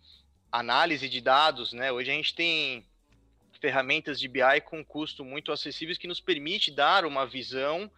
análise 0.51 1.07
de 1.07 1.21
dados, 1.21 1.71
né? 1.71 1.91
Hoje 1.91 2.11
a 2.11 2.13
gente 2.13 2.35
tem 2.35 2.85
ferramentas 3.61 4.19
de 4.19 4.27
BI 4.27 4.61
com 4.65 4.83
custo 4.83 5.23
muito 5.23 5.51
acessíveis 5.51 5.97
que 5.97 6.07
nos 6.07 6.19
permite 6.19 6.71
dar 6.71 7.05
uma 7.05 7.25
visão 7.27 7.89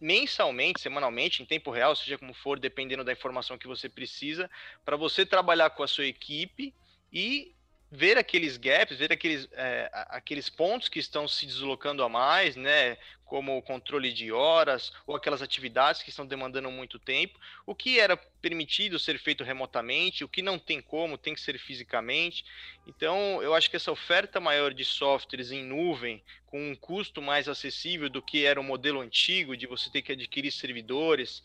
mensalmente, 0.00 0.80
semanalmente, 0.80 1.42
em 1.42 1.46
tempo 1.46 1.70
real, 1.70 1.94
seja 1.94 2.16
como 2.16 2.32
for, 2.32 2.58
dependendo 2.58 3.04
da 3.04 3.12
informação 3.12 3.58
que 3.58 3.68
você 3.68 3.88
precisa, 3.88 4.50
para 4.84 4.96
você 4.96 5.26
trabalhar 5.26 5.70
com 5.70 5.82
a 5.82 5.88
sua 5.88 6.06
equipe 6.06 6.74
e 7.12 7.54
ver 7.90 8.16
aqueles 8.16 8.56
gaps, 8.56 8.96
ver 8.96 9.12
aqueles, 9.12 9.48
é, 9.52 9.90
aqueles 9.92 10.48
pontos 10.48 10.88
que 10.88 11.00
estão 11.00 11.26
se 11.26 11.44
deslocando 11.44 12.04
a 12.04 12.08
mais, 12.08 12.54
né? 12.54 12.96
Como 13.24 13.56
o 13.56 13.62
controle 13.62 14.12
de 14.12 14.32
horas 14.32 14.92
ou 15.06 15.14
aquelas 15.14 15.42
atividades 15.42 16.02
que 16.02 16.10
estão 16.10 16.26
demandando 16.26 16.70
muito 16.70 16.98
tempo, 16.98 17.38
o 17.64 17.74
que 17.74 17.98
era 17.98 18.16
permitido 18.16 18.98
ser 18.98 19.18
feito 19.18 19.44
remotamente, 19.44 20.24
o 20.24 20.28
que 20.28 20.42
não 20.42 20.58
tem 20.58 20.80
como, 20.80 21.18
tem 21.18 21.34
que 21.34 21.40
ser 21.40 21.58
fisicamente. 21.58 22.44
Então, 22.86 23.40
eu 23.42 23.54
acho 23.54 23.70
que 23.70 23.76
essa 23.76 23.92
oferta 23.92 24.40
maior 24.40 24.74
de 24.74 24.84
softwares 24.84 25.52
em 25.52 25.62
nuvem, 25.62 26.22
com 26.46 26.70
um 26.70 26.74
custo 26.74 27.22
mais 27.22 27.48
acessível 27.48 28.08
do 28.08 28.20
que 28.20 28.44
era 28.44 28.60
o 28.60 28.64
modelo 28.64 29.00
antigo, 29.00 29.56
de 29.56 29.66
você 29.66 29.88
ter 29.90 30.02
que 30.02 30.12
adquirir 30.12 30.50
servidores, 30.50 31.42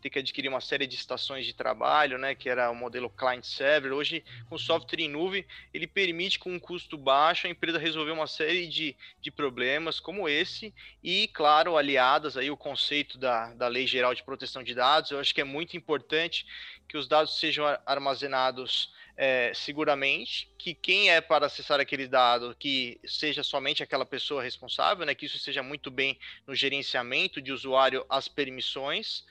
ter 0.00 0.10
que 0.10 0.18
adquirir 0.18 0.48
uma 0.48 0.60
série 0.60 0.86
de 0.86 0.94
estações 0.94 1.44
de 1.44 1.52
trabalho, 1.52 2.18
né, 2.18 2.34
que 2.34 2.48
era 2.48 2.70
o 2.70 2.74
modelo 2.74 3.10
client-server. 3.10 3.92
Hoje, 3.92 4.24
com 4.48 4.56
software 4.56 5.00
em 5.00 5.08
nuvem, 5.08 5.44
ele 5.72 5.86
permite, 5.86 6.38
com 6.38 6.52
um 6.52 6.58
custo 6.58 6.96
baixo, 6.96 7.46
a 7.46 7.50
empresa 7.50 7.78
resolver 7.78 8.12
uma 8.12 8.26
série 8.26 8.66
de, 8.66 8.96
de 9.20 9.30
problemas 9.30 9.98
como 10.00 10.28
esse 10.28 10.72
e, 11.02 11.28
claro, 11.28 11.76
aliadas 11.76 12.36
aí 12.36 12.50
o 12.50 12.56
conceito 12.56 13.18
da, 13.18 13.52
da 13.54 13.68
Lei 13.68 13.86
Geral 13.86 14.14
de 14.14 14.22
Proteção 14.22 14.62
de 14.62 14.74
Dados. 14.74 15.10
Eu 15.10 15.20
acho 15.20 15.34
que 15.34 15.40
é 15.40 15.44
muito 15.44 15.76
importante 15.76 16.46
que 16.88 16.96
os 16.96 17.06
dados 17.06 17.38
sejam 17.38 17.64
armazenados 17.84 18.92
é, 19.18 19.52
seguramente, 19.52 20.48
que 20.56 20.72
quem 20.72 21.10
é 21.10 21.20
para 21.20 21.46
acessar 21.46 21.80
aquele 21.80 22.06
dado, 22.06 22.54
que 22.56 23.00
seja 23.04 23.42
somente 23.42 23.82
aquela 23.82 24.06
pessoa 24.06 24.40
responsável, 24.40 25.04
né, 25.04 25.12
que 25.12 25.26
isso 25.26 25.40
seja 25.40 25.60
muito 25.60 25.90
bem 25.90 26.16
no 26.46 26.54
gerenciamento 26.54 27.42
de 27.42 27.52
usuário 27.52 28.06
as 28.08 28.28
permissões, 28.28 29.24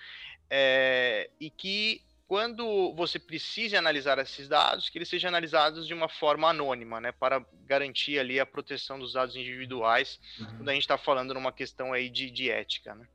é, 0.49 1.29
e 1.39 1.49
que 1.49 2.01
quando 2.27 2.93
você 2.93 3.17
precise 3.17 3.77
analisar 3.77 4.19
esses 4.19 4.49
dados, 4.49 4.89
que 4.89 4.97
eles 4.97 5.07
sejam 5.07 5.29
analisados 5.29 5.87
de 5.87 5.93
uma 5.93 6.09
forma 6.09 6.49
anônima, 6.49 6.99
né, 6.99 7.13
para 7.13 7.43
garantir 7.65 8.19
ali 8.19 8.37
a 8.37 8.45
proteção 8.45 8.99
dos 8.99 9.13
dados 9.13 9.35
individuais, 9.35 10.19
uhum. 10.37 10.45
quando 10.57 10.69
a 10.69 10.73
gente 10.73 10.81
está 10.81 10.97
falando 10.97 11.33
numa 11.33 11.53
questão 11.53 11.93
aí 11.93 12.09
de, 12.09 12.29
de 12.29 12.49
ética, 12.49 12.93
né? 12.93 13.07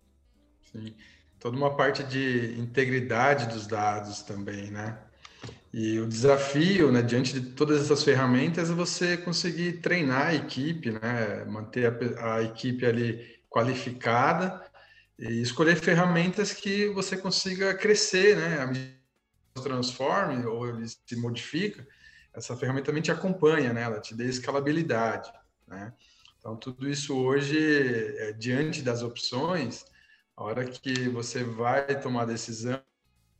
Sim, 0.72 0.94
toda 1.38 1.56
uma 1.56 1.76
parte 1.76 2.02
de 2.02 2.54
integridade 2.58 3.46
dos 3.48 3.66
dados 3.66 4.22
também, 4.22 4.70
né? 4.70 4.98
E 5.74 5.98
o 5.98 6.06
desafio, 6.06 6.90
né, 6.90 7.02
diante 7.02 7.38
de 7.38 7.50
todas 7.52 7.82
essas 7.82 8.02
ferramentas, 8.02 8.70
é 8.70 8.74
você 8.74 9.16
conseguir 9.16 9.80
treinar 9.80 10.28
a 10.28 10.34
equipe, 10.34 10.90
né, 10.90 11.44
manter 11.46 11.92
a, 12.18 12.36
a 12.36 12.42
equipe 12.42 12.84
ali 12.86 13.40
qualificada 13.50 14.71
e 15.22 15.40
escolher 15.40 15.76
ferramentas 15.76 16.52
que 16.52 16.88
você 16.88 17.16
consiga 17.16 17.72
crescer, 17.74 18.36
né? 18.36 18.60
À 18.60 18.66
medida 18.66 18.96
que 19.54 19.62
transforme 19.62 20.44
ou 20.44 20.68
ele 20.68 20.88
se 20.88 21.14
modifica, 21.16 21.86
essa 22.34 22.56
ferramenta 22.56 22.86
também 22.86 23.02
te 23.02 23.12
acompanha, 23.12 23.72
né? 23.72 23.82
Ela 23.82 24.00
te 24.00 24.16
dá 24.16 24.24
escalabilidade, 24.24 25.32
né? 25.68 25.92
Então, 26.38 26.56
tudo 26.56 26.88
isso 26.88 27.16
hoje, 27.16 27.56
é, 28.18 28.32
diante 28.32 28.82
das 28.82 29.02
opções, 29.02 29.84
a 30.36 30.42
hora 30.42 30.64
que 30.64 31.08
você 31.10 31.44
vai 31.44 32.00
tomar 32.00 32.22
a 32.22 32.26
decisão, 32.26 32.82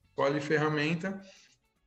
escolhe 0.08 0.40
ferramenta 0.40 1.20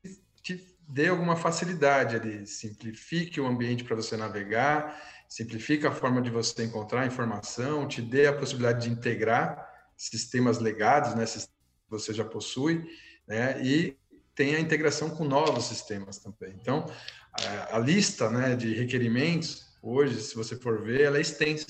que 0.03 0.19
te 0.43 0.77
dê 0.89 1.07
alguma 1.07 1.37
facilidade 1.37 2.17
ali, 2.17 2.45
simplifique 2.45 3.39
o 3.39 3.47
ambiente 3.47 3.85
para 3.85 3.95
você 3.95 4.17
navegar, 4.17 5.01
simplifica 5.29 5.87
a 5.87 5.93
forma 5.93 6.21
de 6.21 6.29
você 6.29 6.65
encontrar 6.65 7.07
informação, 7.07 7.87
te 7.87 8.01
dê 8.01 8.27
a 8.27 8.33
possibilidade 8.33 8.89
de 8.89 8.93
integrar 8.93 9.64
sistemas 9.95 10.59
legados, 10.59 11.15
né, 11.15 11.25
que 11.25 11.89
você 11.89 12.13
já 12.13 12.23
possui, 12.23 12.83
né, 13.27 13.61
e 13.63 13.97
tem 14.35 14.55
a 14.55 14.59
integração 14.59 15.09
com 15.09 15.23
novos 15.23 15.65
sistemas 15.65 16.17
também. 16.19 16.55
Então, 16.61 16.85
a, 17.31 17.77
a 17.77 17.79
lista 17.79 18.29
né, 18.29 18.55
de 18.55 18.73
requerimentos, 18.73 19.65
hoje, 19.81 20.19
se 20.21 20.35
você 20.35 20.55
for 20.57 20.83
ver, 20.83 21.01
ela 21.01 21.17
é 21.17 21.21
extensa. 21.21 21.67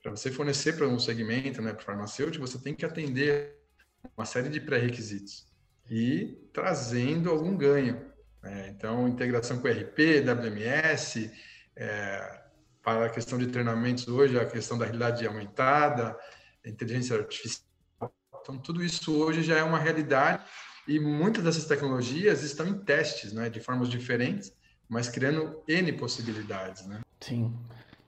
Para 0.00 0.12
você 0.12 0.30
fornecer 0.30 0.76
para 0.76 0.86
um 0.86 0.98
segmento, 0.98 1.60
né, 1.60 1.72
para 1.72 1.82
farmacêutico, 1.82 2.46
você 2.46 2.58
tem 2.58 2.74
que 2.74 2.84
atender 2.84 3.58
uma 4.16 4.24
série 4.24 4.48
de 4.48 4.60
pré-requisitos 4.60 5.46
e 5.90 6.38
trazendo 6.52 7.30
algum 7.30 7.56
ganho. 7.56 8.08
Né? 8.42 8.72
Então, 8.76 9.08
integração 9.08 9.58
com 9.58 9.68
RP, 9.68 10.22
WMS, 10.22 11.30
é, 11.74 12.42
para 12.82 13.06
a 13.06 13.10
questão 13.10 13.38
de 13.38 13.48
treinamentos 13.48 14.06
hoje, 14.06 14.38
a 14.38 14.46
questão 14.46 14.78
da 14.78 14.84
realidade 14.84 15.26
aumentada, 15.26 16.16
inteligência 16.68 17.16
artificial. 17.16 17.64
Então, 18.40 18.58
tudo 18.58 18.82
isso 18.82 19.14
hoje 19.14 19.42
já 19.42 19.58
é 19.58 19.62
uma 19.62 19.78
realidade 19.78 20.42
e 20.86 20.98
muitas 20.98 21.44
dessas 21.44 21.66
tecnologias 21.66 22.42
estão 22.42 22.66
em 22.66 22.78
testes, 22.78 23.32
né, 23.32 23.50
de 23.50 23.60
formas 23.60 23.88
diferentes, 23.88 24.52
mas 24.88 25.08
criando 25.08 25.62
N 25.68 25.92
possibilidades, 25.92 26.86
né? 26.86 27.00
Sim. 27.20 27.52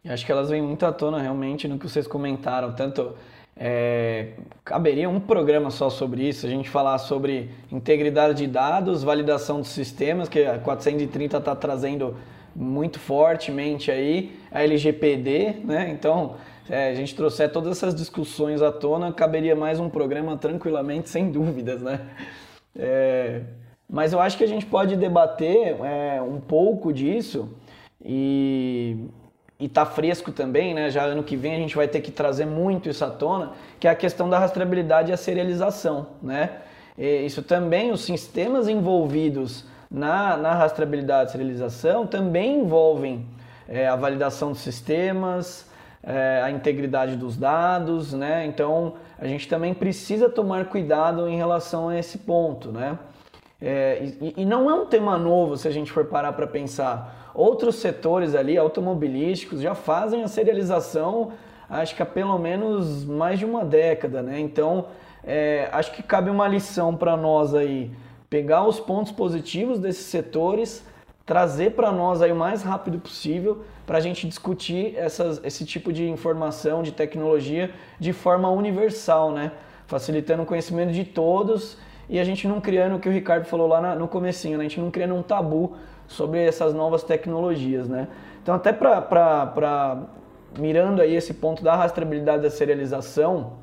E 0.02 0.08
acho 0.08 0.24
que 0.24 0.32
elas 0.32 0.48
vêm 0.48 0.62
muito 0.62 0.86
à 0.86 0.92
tona 0.92 1.20
realmente 1.20 1.68
no 1.68 1.78
que 1.78 1.86
vocês 1.86 2.06
comentaram, 2.06 2.72
tanto 2.74 3.14
é, 3.54 4.32
caberia 4.64 5.10
um 5.10 5.20
programa 5.20 5.70
só 5.70 5.90
sobre 5.90 6.26
isso, 6.26 6.46
a 6.46 6.48
gente 6.48 6.70
falar 6.70 6.96
sobre 6.96 7.50
integridade 7.70 8.38
de 8.38 8.46
dados, 8.46 9.02
validação 9.02 9.60
dos 9.60 9.68
sistemas, 9.68 10.30
que 10.30 10.42
a 10.42 10.58
430 10.58 11.36
está 11.36 11.54
trazendo 11.54 12.16
muito 12.56 12.98
fortemente 12.98 13.90
aí, 13.90 14.34
a 14.50 14.62
LGPD, 14.62 15.56
né? 15.64 15.90
Então, 15.90 16.36
é, 16.70 16.90
a 16.90 16.94
gente 16.94 17.14
trouxer 17.14 17.50
todas 17.50 17.76
essas 17.76 17.94
discussões 17.94 18.62
à 18.62 18.70
tona, 18.70 19.12
caberia 19.12 19.56
mais 19.56 19.80
um 19.80 19.90
programa 19.90 20.36
tranquilamente, 20.36 21.10
sem 21.10 21.30
dúvidas, 21.30 21.82
né? 21.82 22.00
É, 22.76 23.40
mas 23.88 24.12
eu 24.12 24.20
acho 24.20 24.38
que 24.38 24.44
a 24.44 24.46
gente 24.46 24.64
pode 24.64 24.94
debater 24.96 25.76
é, 25.82 26.22
um 26.22 26.40
pouco 26.40 26.92
disso 26.92 27.48
e 28.04 29.08
e 29.58 29.68
tá 29.68 29.84
fresco 29.84 30.32
também, 30.32 30.72
né? 30.72 30.88
Já 30.88 31.04
ano 31.04 31.22
que 31.22 31.36
vem 31.36 31.54
a 31.54 31.58
gente 31.58 31.76
vai 31.76 31.86
ter 31.86 32.00
que 32.00 32.10
trazer 32.10 32.46
muito 32.46 32.88
isso 32.88 33.04
à 33.04 33.10
tona, 33.10 33.52
que 33.78 33.86
é 33.86 33.90
a 33.90 33.94
questão 33.94 34.28
da 34.30 34.38
rastreabilidade 34.38 35.10
e 35.10 35.12
a 35.12 35.18
serialização, 35.18 36.06
né? 36.22 36.62
E 36.96 37.26
isso 37.26 37.42
também, 37.42 37.92
os 37.92 38.00
sistemas 38.00 38.68
envolvidos 38.68 39.66
na, 39.90 40.36
na 40.36 40.54
rastreabilidade 40.54 41.28
e 41.28 41.32
serialização 41.32 42.06
também 42.06 42.60
envolvem 42.60 43.26
é, 43.68 43.86
a 43.86 43.96
validação 43.96 44.52
dos 44.52 44.62
sistemas, 44.62 45.69
é, 46.02 46.40
a 46.42 46.50
integridade 46.50 47.16
dos 47.16 47.36
dados, 47.36 48.12
né? 48.12 48.46
Então 48.46 48.94
a 49.18 49.26
gente 49.26 49.48
também 49.48 49.74
precisa 49.74 50.28
tomar 50.28 50.66
cuidado 50.66 51.28
em 51.28 51.36
relação 51.36 51.88
a 51.88 51.98
esse 51.98 52.18
ponto, 52.18 52.70
né? 52.70 52.98
É, 53.60 54.02
e, 54.20 54.34
e, 54.38 54.44
não 54.46 54.70
é 54.70 54.74
um 54.74 54.86
tema 54.86 55.18
novo 55.18 55.54
se 55.56 55.68
a 55.68 55.70
gente 55.70 55.92
for 55.92 56.06
parar 56.06 56.32
para 56.32 56.46
pensar. 56.46 57.30
Outros 57.34 57.76
setores 57.76 58.34
ali, 58.34 58.56
automobilísticos, 58.56 59.60
já 59.60 59.74
fazem 59.74 60.22
a 60.22 60.28
serialização, 60.28 61.32
acho 61.68 61.94
que 61.94 62.02
há 62.02 62.06
pelo 62.06 62.38
menos 62.38 63.04
mais 63.04 63.38
de 63.38 63.44
uma 63.44 63.62
década, 63.62 64.22
né? 64.22 64.40
Então 64.40 64.86
é, 65.22 65.68
acho 65.72 65.92
que 65.92 66.02
cabe 66.02 66.30
uma 66.30 66.48
lição 66.48 66.96
para 66.96 67.16
nós 67.16 67.54
aí, 67.54 67.90
pegar 68.28 68.66
os 68.66 68.80
pontos 68.80 69.12
positivos 69.12 69.78
desses 69.78 70.06
setores, 70.06 70.84
trazer 71.24 71.72
para 71.72 71.92
nós 71.92 72.22
aí 72.22 72.32
o 72.32 72.36
mais 72.36 72.62
rápido 72.62 72.98
possível 72.98 73.62
para 73.86 73.98
a 73.98 74.00
gente 74.00 74.26
discutir 74.26 74.94
essas, 74.96 75.40
esse 75.44 75.64
tipo 75.64 75.92
de 75.92 76.08
informação, 76.08 76.82
de 76.82 76.92
tecnologia 76.92 77.70
de 77.98 78.12
forma 78.12 78.48
universal, 78.50 79.32
né? 79.32 79.52
facilitando 79.86 80.44
o 80.44 80.46
conhecimento 80.46 80.92
de 80.92 81.04
todos 81.04 81.76
e 82.08 82.18
a 82.18 82.24
gente 82.24 82.46
não 82.46 82.60
criando 82.60 82.96
o 82.96 83.00
que 83.00 83.08
o 83.08 83.12
Ricardo 83.12 83.44
falou 83.46 83.66
lá 83.66 83.94
no 83.94 84.06
comecinho, 84.06 84.58
né? 84.58 84.64
a 84.64 84.68
gente 84.68 84.80
não 84.80 84.90
criando 84.90 85.14
um 85.14 85.22
tabu 85.22 85.76
sobre 86.06 86.44
essas 86.44 86.74
novas 86.74 87.04
tecnologias, 87.04 87.88
né? 87.88 88.08
Então 88.42 88.54
até 88.54 88.72
para 88.72 90.02
mirando 90.58 91.00
aí 91.00 91.14
esse 91.14 91.34
ponto 91.34 91.62
da 91.62 91.76
rastreabilidade 91.76 92.42
da 92.42 92.50
serialização, 92.50 93.54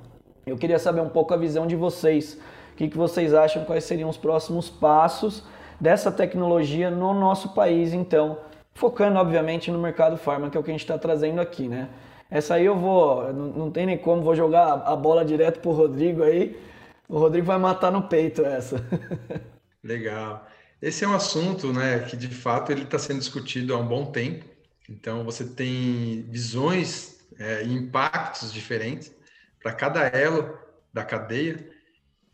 eu 0.46 0.58
queria 0.58 0.80
saber 0.80 1.02
um 1.02 1.10
pouco 1.10 1.34
a 1.34 1.38
visão 1.38 1.68
de 1.68 1.76
vocês. 1.76 2.40
O 2.74 2.76
que, 2.78 2.88
que 2.88 2.98
vocês 2.98 3.34
acham, 3.34 3.66
quais 3.66 3.84
seriam 3.84 4.10
os 4.10 4.18
próximos 4.18 4.70
passos 4.70 5.44
dessa 5.80 6.12
tecnologia 6.12 6.90
no 6.90 7.14
nosso 7.14 7.54
país, 7.54 7.94
então, 7.94 8.40
focando 8.74 9.20
obviamente 9.20 9.72
no 9.72 9.80
mercado 9.80 10.18
farma, 10.18 10.50
que 10.50 10.58
é 10.58 10.60
o 10.60 10.64
que 10.64 10.72
a 10.72 10.74
gente 10.74 10.82
está 10.82 10.98
trazendo 10.98 11.40
aqui, 11.42 11.68
né? 11.68 11.90
Essa 12.30 12.56
aí 12.56 12.66
eu 12.66 12.78
vou, 12.78 13.32
não, 13.34 13.72
tem 13.72 13.86
nem 13.86 13.98
como, 13.98 14.22
vou 14.22 14.36
jogar 14.36 14.74
a 14.86 14.96
bola 14.96 15.24
direto 15.24 15.60
pro 15.60 15.72
Rodrigo 15.72 16.24
aí. 16.24 16.60
O 17.08 17.18
Rodrigo 17.18 17.48
vai 17.48 17.58
matar 17.58 17.90
no 17.90 18.04
peito 18.04 18.46
essa. 18.46 18.84
Legal. 19.82 20.46
Esse 20.82 21.06
é 21.06 21.08
um 21.08 21.16
assunto, 21.16 21.72
né, 21.72 22.00
que 22.00 22.18
de 22.18 22.28
fato 22.28 22.72
ele 22.72 22.84
está 22.84 23.00
sendo 23.00 23.20
discutido 23.20 23.74
há 23.74 23.78
um 23.78 23.88
bom 23.88 24.06
tempo. 24.12 24.44
Então 24.90 25.24
você 25.24 25.46
tem 25.46 26.24
visões 26.30 27.18
é, 27.40 27.64
e 27.64 27.74
impactos 27.74 28.52
diferentes 28.52 29.14
para 29.62 29.72
cada 29.74 30.02
elo 30.08 30.58
da 30.94 31.04
cadeia. 31.04 31.77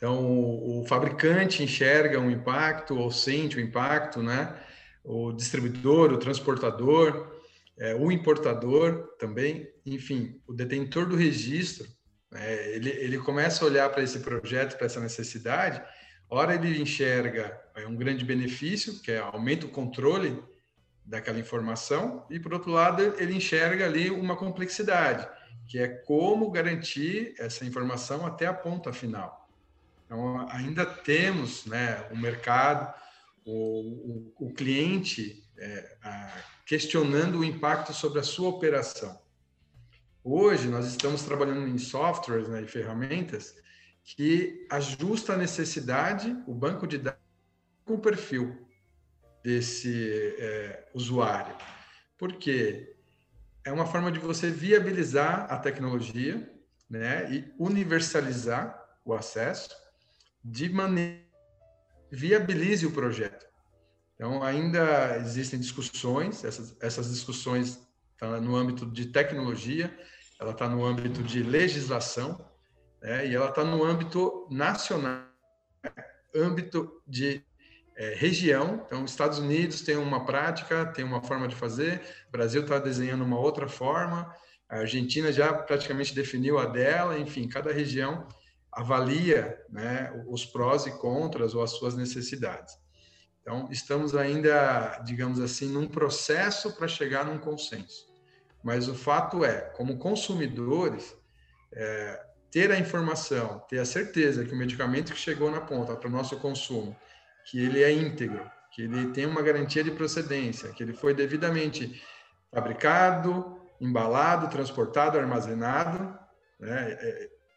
Então 0.04 0.20
o, 0.82 0.86
fabricante 0.86 1.64
enxerga 1.64 2.20
um 2.20 2.30
impacto 2.30 2.94
ou 3.00 3.10
sente 3.10 3.56
o 3.56 3.62
um 3.62 3.64
impacto, 3.64 4.22
né? 4.22 4.54
O 5.02 5.32
distribuidor, 5.32 6.12
o 6.12 6.18
transportador, 6.18 7.40
é, 7.80 7.96
o 7.96 8.12
importador 8.12 9.16
também, 9.18 9.66
enfim, 9.86 10.42
o 10.46 10.52
detentor 10.52 11.06
do 11.06 11.16
registro, 11.16 11.88
é, 12.34 12.76
ele, 12.76 12.90
ele 12.90 13.18
começa 13.18 13.64
a 13.64 13.68
olhar 13.70 13.90
para 13.92 14.04
esse 14.04 14.20
projeto, 14.20 14.76
para 14.76 14.88
essa 14.88 15.00
necessidade, 15.00 15.82
ora 16.30 16.54
ele 16.54 16.82
enxerga 16.82 17.58
é, 17.74 17.88
um 17.88 17.96
grande 17.96 18.26
benefício, 18.26 19.00
que 19.00 19.10
é 19.10 19.20
aumenta 19.20 19.68
o 19.68 19.70
controle 19.70 20.44
daquela 21.06 21.40
informação, 21.40 22.28
e 22.30 22.42
por 22.42 22.54
outro 22.54 22.72
lado 22.72 23.02
ele 23.18 23.36
enxerga 23.36 23.86
ali 23.86 24.10
uma 24.10 24.36
complexidade, 24.36 25.26
que 25.66 25.80
é 25.80 25.88
como 25.88 26.52
garantir 26.52 27.34
essa 27.40 27.64
informação 27.64 28.26
até 28.26 28.46
a 28.46 28.54
ponta 28.54 28.92
final. 28.92 29.43
Então 30.14 30.48
ainda 30.52 30.86
temos 30.86 31.66
né, 31.66 32.08
o 32.12 32.16
mercado, 32.16 32.94
o, 33.44 34.32
o, 34.38 34.48
o 34.48 34.54
cliente 34.54 35.44
é, 35.58 35.98
a, 36.04 36.32
questionando 36.68 37.40
o 37.40 37.44
impacto 37.44 37.92
sobre 37.94 38.20
a 38.20 38.24
sua 38.24 38.50
operação. 38.50 39.20
Hoje, 40.24 40.70
nós 40.70 40.86
estamos 40.86 41.24
trabalhando 41.24 41.68
em 41.68 41.80
softwares 41.80 42.48
né, 42.48 42.62
e 42.62 42.68
ferramentas 42.68 43.56
que 44.04 44.68
ajusta 44.70 45.34
a 45.34 45.38
necessidade, 45.38 46.38
o 46.46 46.54
banco 46.54 46.86
de 46.86 47.00
dados, 47.00 47.20
com 47.84 47.96
o 47.96 48.00
perfil 48.00 48.68
desse 49.44 50.36
é, 50.38 50.90
usuário. 50.94 51.56
Porque 52.20 52.96
é 53.66 53.72
uma 53.72 53.88
forma 53.88 54.12
de 54.12 54.20
você 54.20 54.52
viabilizar 54.52 55.52
a 55.52 55.58
tecnologia 55.58 56.48
né, 56.88 57.34
e 57.34 57.52
universalizar 57.58 58.80
o 59.04 59.12
acesso 59.14 59.83
de 60.44 60.70
maneira 60.70 61.22
que 62.10 62.16
viabilize 62.16 62.86
o 62.86 62.92
projeto. 62.92 63.46
Então, 64.16 64.44
ainda 64.44 65.18
existem 65.18 65.60
discussões, 65.60 66.44
essas, 66.44 66.76
essas 66.80 67.10
discussões 67.10 67.80
estão 68.12 68.40
no 68.42 68.56
âmbito 68.56 68.86
de 68.86 69.08
tecnologia, 69.08 69.96
ela 70.40 70.52
está 70.52 70.68
no 70.68 70.86
âmbito 70.86 71.24
de 71.24 71.42
legislação, 71.42 72.44
né, 73.02 73.28
e 73.28 73.36
ela 73.36 73.50
está 73.50 73.64
no 73.64 73.84
âmbito 73.84 74.48
nacional, 74.50 75.26
âmbito 76.36 77.02
de 77.08 77.44
é, 77.96 78.14
região. 78.16 78.84
Então, 78.86 79.04
os 79.04 79.12
Estados 79.12 79.40
Unidos 79.40 79.82
tem 79.82 79.98
uma 79.98 80.26
prática, 80.26 80.86
tem 80.86 81.04
uma 81.04 81.22
forma 81.24 81.48
de 81.48 81.56
fazer, 81.56 82.02
o 82.28 82.32
Brasil 82.32 82.62
está 82.62 82.80
desenhando 82.80 83.24
uma 83.24 83.40
outra 83.40 83.68
forma, 83.68 84.34
a 84.70 84.80
Argentina 84.80 85.32
já 85.32 85.54
praticamente 85.54 86.16
definiu 86.16 86.58
a 86.58 86.66
dela, 86.66 87.18
enfim, 87.20 87.48
cada 87.48 87.72
região 87.72 88.28
avalia 88.76 89.62
né, 89.70 90.12
os 90.28 90.46
prós 90.46 90.86
e 90.86 90.92
contras 90.92 91.54
ou 91.54 91.64
as 91.64 91.72
suas 91.72 91.96
necessidades. 91.96 92.76
Então, 93.42 93.68
estamos 93.70 94.16
ainda, 94.16 95.00
digamos 95.06 95.40
assim, 95.40 95.68
num 95.68 95.88
processo 95.88 96.72
para 96.74 96.88
chegar 96.88 97.26
num 97.26 97.38
consenso. 97.38 98.06
Mas 98.64 98.88
o 98.88 98.96
fato 98.96 99.44
é, 99.44 99.60
como 99.76 99.98
consumidores, 99.98 101.16
é, 101.74 102.26
ter 102.50 102.72
a 102.72 102.80
informação, 102.80 103.60
ter 103.68 103.80
a 103.80 103.86
certeza 103.86 104.46
que 104.46 104.54
o 104.54 104.58
medicamento 104.58 105.12
que 105.12 105.20
chegou 105.20 105.52
na 105.52 105.60
ponta 105.60 105.96
para 105.96 106.08
o 106.08 106.12
nosso 106.12 106.40
consumo, 106.40 106.96
que 107.46 107.60
ele 107.60 107.84
é 107.84 107.92
íntegro, 107.92 108.50
que 108.72 108.84
ele 108.84 109.12
tem 109.12 109.26
uma 109.26 109.42
garantia 109.42 109.84
de 109.84 109.92
procedência, 109.92 110.70
que 110.70 110.82
ele 110.82 110.94
foi 110.94 111.14
devidamente 111.14 112.02
fabricado, 112.54 113.60
embalado, 113.82 114.50
transportado, 114.50 115.18
armazenado. 115.18 116.18
Né? 116.60 116.98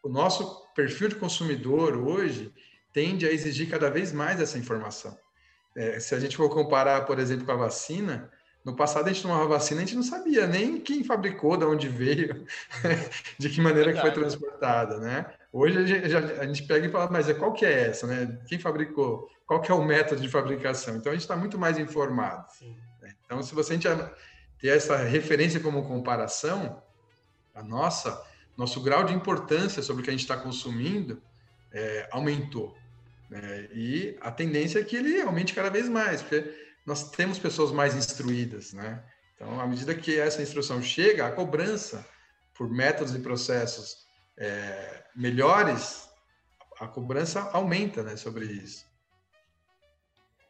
É, 0.07 0.09
o 0.09 0.09
nosso 0.09 0.67
perfil 0.75 1.09
de 1.09 1.17
consumidor 1.17 1.97
hoje 1.97 2.53
tende 2.93 3.27
a 3.27 3.33
exigir 3.33 3.69
cada 3.69 3.91
vez 3.91 4.13
mais 4.13 4.41
essa 4.41 4.59
informação. 4.59 5.17
É, 5.77 5.99
se 6.01 6.15
a 6.15 6.21
gente 6.21 6.37
for 6.37 6.49
comparar, 6.49 7.05
por 7.05 7.19
exemplo, 7.19 7.45
com 7.45 7.53
a 7.53 7.57
vacina, 7.57 8.31
no 8.65 8.75
passado 8.75 9.07
a 9.07 9.13
gente 9.13 9.23
tomava 9.23 9.47
vacina, 9.47 9.83
a 9.83 9.85
gente 9.85 9.97
não 9.97 10.03
sabia 10.03 10.47
nem 10.47 10.81
quem 10.81 11.05
fabricou, 11.05 11.57
de 11.57 11.65
onde 11.65 11.89
veio, 11.89 12.47
de 13.39 13.51
que 13.51 13.61
maneira 13.61 13.93
que 13.93 14.01
foi 14.01 14.11
transportada, 14.13 14.99
né? 14.99 15.27
Hoje 15.53 15.79
a 15.79 15.87
gente, 15.87 16.17
a 16.17 16.47
gente, 16.47 16.63
pega 16.65 16.87
e 16.87 16.91
fala, 16.91 17.11
mas 17.11 17.31
qual 17.35 17.53
que 17.53 17.65
é 17.65 17.89
essa, 17.89 18.07
né? 18.07 18.39
Quem 18.49 18.59
fabricou? 18.59 19.29
Qual 19.47 19.61
que 19.61 19.71
é 19.71 19.75
o 19.75 19.85
método 19.85 20.21
de 20.21 20.29
fabricação? 20.29 20.97
Então 20.97 21.13
a 21.13 21.15
gente 21.15 21.23
está 21.23 21.37
muito 21.37 21.59
mais 21.59 21.79
informado. 21.79 22.47
Né? 23.01 23.15
Então, 23.25 23.43
se 23.43 23.55
você 23.55 23.79
ter 23.79 24.69
essa 24.69 24.97
referência 24.97 25.61
como 25.61 25.87
comparação, 25.87 26.83
a 27.55 27.63
nossa, 27.63 28.21
nosso 28.57 28.81
grau 28.81 29.05
de 29.05 29.15
importância 29.15 29.83
sobre 29.83 30.01
o 30.01 30.05
que 30.05 30.11
a 30.11 30.13
gente 30.13 30.23
está 30.23 30.37
consumindo 30.37 31.21
é, 31.73 32.09
aumentou. 32.11 32.77
Né? 33.29 33.69
E 33.73 34.17
a 34.21 34.31
tendência 34.31 34.79
é 34.79 34.85
que 34.85 34.97
ele 34.97 35.21
aumente 35.21 35.55
cada 35.55 35.69
vez 35.69 35.89
mais, 35.89 36.23
porque 36.23 36.53
nós 36.87 37.11
temos 37.11 37.39
pessoas 37.39 37.73
mais 37.73 37.95
instruídas, 37.95 38.73
né? 38.73 39.03
Então, 39.35 39.61
à 39.61 39.67
medida 39.67 39.95
que 39.95 40.19
essa 40.19 40.41
instrução 40.41 40.81
chega, 40.81 41.27
a 41.27 41.33
cobrança 41.33 42.07
por 42.55 42.71
métodos 42.71 43.15
e 43.15 43.19
processos 43.19 44.07
é, 44.39 45.03
melhores, 45.15 46.09
a 46.81 46.87
cobrança 46.87 47.51
aumenta 47.53 48.03
né, 48.03 48.17
sobre 48.17 48.47
isso. 48.47 48.87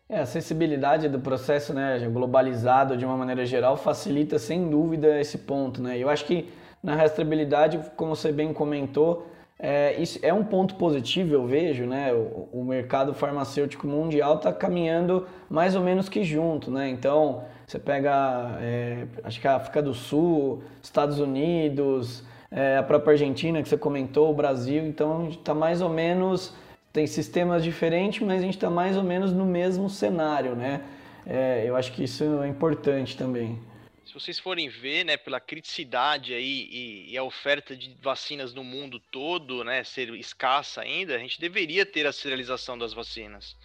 É, 0.08 0.20
a 0.20 0.22
acessibilidade 0.22 1.08
do 1.08 1.18
processo 1.18 1.74
né, 1.74 1.98
globalizado 2.08 2.96
de 2.96 3.04
uma 3.04 3.16
maneira 3.16 3.44
geral 3.44 3.76
facilita 3.76 4.38
sem 4.38 4.70
dúvida 4.70 5.20
esse 5.20 5.38
ponto. 5.38 5.82
Né? 5.82 5.98
Eu 5.98 6.08
acho 6.08 6.24
que 6.24 6.48
na 6.82 6.94
rastreabilidade, 6.94 7.80
como 7.96 8.14
você 8.14 8.30
bem 8.30 8.52
comentou, 8.52 9.26
é, 9.58 9.94
isso 9.98 10.18
é 10.22 10.32
um 10.34 10.44
ponto 10.44 10.74
positivo, 10.74 11.32
eu 11.32 11.46
vejo, 11.46 11.86
né? 11.86 12.12
O, 12.12 12.60
o 12.60 12.64
mercado 12.64 13.14
farmacêutico 13.14 13.86
mundial 13.86 14.36
está 14.36 14.52
caminhando 14.52 15.26
mais 15.48 15.74
ou 15.74 15.82
menos 15.82 16.08
que 16.10 16.22
junto, 16.22 16.70
né? 16.70 16.90
Então, 16.90 17.44
você 17.66 17.78
pega, 17.78 18.58
é, 18.60 19.06
acho 19.24 19.40
que 19.40 19.48
a 19.48 19.56
África 19.56 19.82
do 19.82 19.94
Sul, 19.94 20.62
Estados 20.82 21.18
Unidos, 21.18 22.22
é, 22.50 22.76
a 22.76 22.82
própria 22.82 23.12
Argentina 23.12 23.62
que 23.62 23.68
você 23.68 23.78
comentou, 23.78 24.30
o 24.30 24.34
Brasil, 24.34 24.86
então 24.86 25.28
está 25.28 25.54
mais 25.54 25.80
ou 25.80 25.88
menos, 25.88 26.52
tem 26.92 27.06
sistemas 27.06 27.64
diferentes, 27.64 28.26
mas 28.26 28.42
a 28.42 28.44
gente 28.44 28.56
está 28.56 28.68
mais 28.68 28.96
ou 28.96 29.02
menos 29.02 29.32
no 29.32 29.46
mesmo 29.46 29.88
cenário, 29.88 30.54
né? 30.54 30.82
É, 31.26 31.64
eu 31.66 31.74
acho 31.76 31.92
que 31.92 32.04
isso 32.04 32.42
é 32.42 32.48
importante 32.48 33.16
também 33.16 33.58
se 34.06 34.14
vocês 34.14 34.38
forem 34.38 34.68
ver, 34.68 35.04
né, 35.04 35.16
pela 35.16 35.40
criticidade 35.40 36.32
aí 36.32 36.68
e, 36.70 37.12
e, 37.12 37.18
a 37.18 37.24
oferta 37.24 37.76
de 37.76 37.92
vacinas 38.00 38.54
no 38.54 38.62
mundo 38.62 39.00
todo, 39.00 39.64
né, 39.64 39.82
ser 39.82 40.14
escassa 40.14 40.82
ainda, 40.82 41.16
a 41.16 41.18
gente 41.18 41.40
deveria 41.40 41.84
ter 41.84 42.06
a 42.06 42.12
serialização 42.12 42.78
das 42.78 42.92
vacinas. 42.92 43.56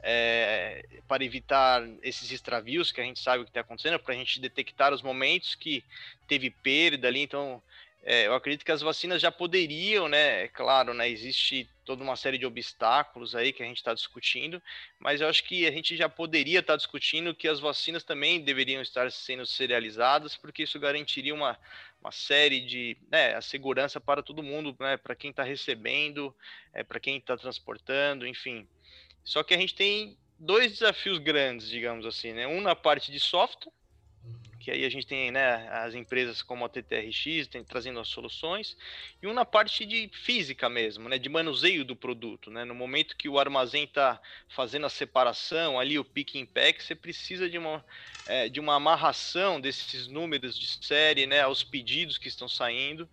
É, 0.00 0.84
para 1.06 1.24
evitar 1.24 1.82
esses 2.02 2.30
extravios 2.30 2.92
que 2.92 3.00
a 3.00 3.04
gente 3.04 3.20
sabe 3.20 3.42
o 3.42 3.44
que 3.44 3.50
está 3.50 3.60
acontecendo, 3.60 3.98
para 3.98 4.14
a 4.14 4.16
gente 4.16 4.40
detectar 4.40 4.92
os 4.92 5.02
momentos 5.02 5.54
que 5.54 5.84
teve 6.26 6.50
perda 6.50 7.08
ali. 7.08 7.20
Então, 7.20 7.62
é, 8.10 8.26
eu 8.26 8.32
acredito 8.32 8.64
que 8.64 8.72
as 8.72 8.80
vacinas 8.80 9.20
já 9.20 9.30
poderiam, 9.30 10.08
né? 10.08 10.44
É 10.44 10.48
claro, 10.48 10.94
né? 10.94 11.10
Existe 11.10 11.68
toda 11.84 12.02
uma 12.02 12.16
série 12.16 12.38
de 12.38 12.46
obstáculos 12.46 13.34
aí 13.34 13.52
que 13.52 13.62
a 13.62 13.66
gente 13.66 13.76
está 13.76 13.92
discutindo, 13.92 14.62
mas 14.98 15.20
eu 15.20 15.28
acho 15.28 15.44
que 15.44 15.66
a 15.66 15.70
gente 15.70 15.94
já 15.94 16.08
poderia 16.08 16.60
estar 16.60 16.72
tá 16.72 16.76
discutindo 16.78 17.34
que 17.34 17.46
as 17.46 17.60
vacinas 17.60 18.02
também 18.02 18.40
deveriam 18.40 18.80
estar 18.80 19.12
sendo 19.12 19.44
serializadas, 19.44 20.34
porque 20.34 20.62
isso 20.62 20.80
garantiria 20.80 21.34
uma, 21.34 21.58
uma 22.00 22.10
série 22.10 22.62
de 22.62 22.96
né, 23.12 23.34
a 23.34 23.42
segurança 23.42 24.00
para 24.00 24.22
todo 24.22 24.42
mundo, 24.42 24.74
né? 24.80 24.96
Para 24.96 25.14
quem 25.14 25.28
está 25.28 25.42
recebendo, 25.42 26.34
é, 26.72 26.82
para 26.82 26.98
quem 26.98 27.18
está 27.18 27.36
transportando, 27.36 28.26
enfim. 28.26 28.66
Só 29.22 29.42
que 29.42 29.52
a 29.52 29.58
gente 29.58 29.74
tem 29.74 30.16
dois 30.38 30.72
desafios 30.72 31.18
grandes, 31.18 31.68
digamos 31.68 32.06
assim, 32.06 32.32
né? 32.32 32.46
Um 32.46 32.62
na 32.62 32.74
parte 32.74 33.12
de 33.12 33.20
software 33.20 33.70
que 34.68 34.72
aí 34.72 34.84
a 34.84 34.90
gente 34.90 35.06
tem 35.06 35.30
né, 35.30 35.66
as 35.70 35.94
empresas 35.94 36.42
como 36.42 36.62
a 36.62 36.68
TTRX 36.68 37.46
tem, 37.46 37.64
trazendo 37.64 37.98
as 38.00 38.08
soluções, 38.08 38.76
e 39.22 39.26
um 39.26 39.32
na 39.32 39.46
parte 39.46 39.86
de 39.86 40.10
física 40.12 40.68
mesmo, 40.68 41.08
né, 41.08 41.16
de 41.16 41.26
manuseio 41.30 41.86
do 41.86 41.96
produto. 41.96 42.50
Né? 42.50 42.66
No 42.66 42.74
momento 42.74 43.16
que 43.16 43.30
o 43.30 43.38
armazém 43.38 43.84
está 43.84 44.20
fazendo 44.46 44.84
a 44.84 44.90
separação, 44.90 45.80
ali 45.80 45.98
o 45.98 46.04
pick 46.04 46.36
and 46.36 46.44
pack, 46.44 46.84
você 46.84 46.94
precisa 46.94 47.48
de 47.48 47.56
uma, 47.56 47.82
é, 48.26 48.50
de 48.50 48.60
uma 48.60 48.74
amarração 48.74 49.58
desses 49.58 50.06
números 50.06 50.58
de 50.58 50.84
série 50.84 51.26
né, 51.26 51.40
aos 51.40 51.64
pedidos 51.64 52.18
que 52.18 52.28
estão 52.28 52.46
saindo, 52.46 53.08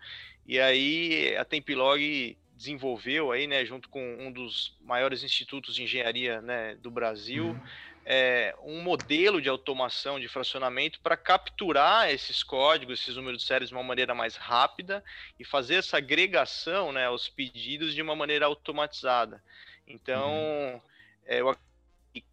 e 0.46 0.60
aí 0.60 1.38
a 1.38 1.46
Tempilog 1.46 2.38
desenvolveu 2.54 3.32
aí, 3.32 3.48
né, 3.48 3.64
junto 3.64 3.88
com 3.88 4.18
um 4.20 4.30
dos 4.30 4.76
maiores 4.82 5.24
institutos 5.24 5.74
de 5.74 5.84
engenharia 5.84 6.42
né, 6.42 6.76
do 6.76 6.92
Brasil, 6.92 7.48
uhum 7.48 7.62
é, 8.06 8.56
um 8.62 8.82
modelo 8.84 9.42
de 9.42 9.50
automação 9.50 10.20
de 10.20 10.28
fracionamento 10.28 11.00
para 11.00 11.18
capturar 11.18 12.10
esses 12.12 12.44
códigos, 12.44 13.02
esses 13.02 13.16
números 13.16 13.42
de 13.42 13.48
séries 13.48 13.70
de 13.70 13.76
uma 13.76 13.84
maneira 13.84 14.14
mais 14.14 14.36
rápida 14.36 15.04
e 15.40 15.44
fazer 15.44 15.76
essa 15.76 15.98
agregação 15.98 16.92
né, 16.92 17.08
aos 17.08 17.28
pedidos 17.28 17.96
de 17.96 18.02
uma 18.04 18.16
maneira 18.16 18.46
automatizada. 18.46 19.44
Então, 19.88 20.30
uhum. 20.32 20.82
é, 21.26 21.42
eu, 21.42 21.58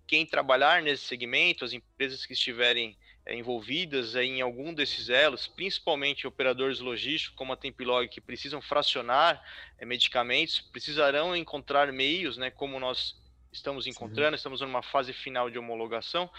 quem 0.07 0.27
trabalhar 0.27 0.83
nesse 0.83 1.05
segmento, 1.05 1.65
as 1.65 1.73
empresas 1.73 2.27
que 2.27 2.35
estiverem 2.35 2.95
é, 3.25 3.35
envolvidas 3.35 4.15
em 4.15 4.43
algum 4.43 4.75
desses 4.75 5.09
elos, 5.09 5.47
principalmente 5.47 6.27
operadores 6.27 6.81
logísticos 6.81 7.35
como 7.35 7.55
a 7.55 7.57
Tempilog, 7.57 8.09
que 8.09 8.21
precisam 8.21 8.61
fracionar 8.61 9.43
é, 9.79 9.87
medicamentos, 9.87 10.61
precisarão 10.61 11.35
encontrar 11.35 11.91
meios, 11.91 12.37
né, 12.37 12.51
como 12.51 12.79
nós 12.79 13.22
estamos 13.53 13.87
encontrando, 13.87 14.37
Sim. 14.37 14.41
estamos 14.41 14.61
numa 14.61 14.83
fase 14.83 15.13
final 15.13 15.51
de 15.51 15.59
homologação, 15.59 16.31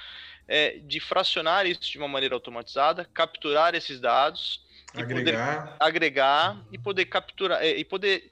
é, 0.47 0.80
de 0.80 0.99
fracionar 0.99 1.65
isso 1.65 1.82
de 1.82 1.97
uma 1.97 2.08
maneira 2.08 2.36
automatizada, 2.36 3.06
capturar 3.13 3.76
esses 3.76 3.99
dados, 3.99 4.65
agregar, 4.93 5.76
agregar 5.80 6.56
uhum. 6.56 6.65
e 6.71 6.78
poder 6.78 7.06
capturar 7.06 7.63
é, 7.63 7.78
e 7.78 7.86
poder 7.86 8.32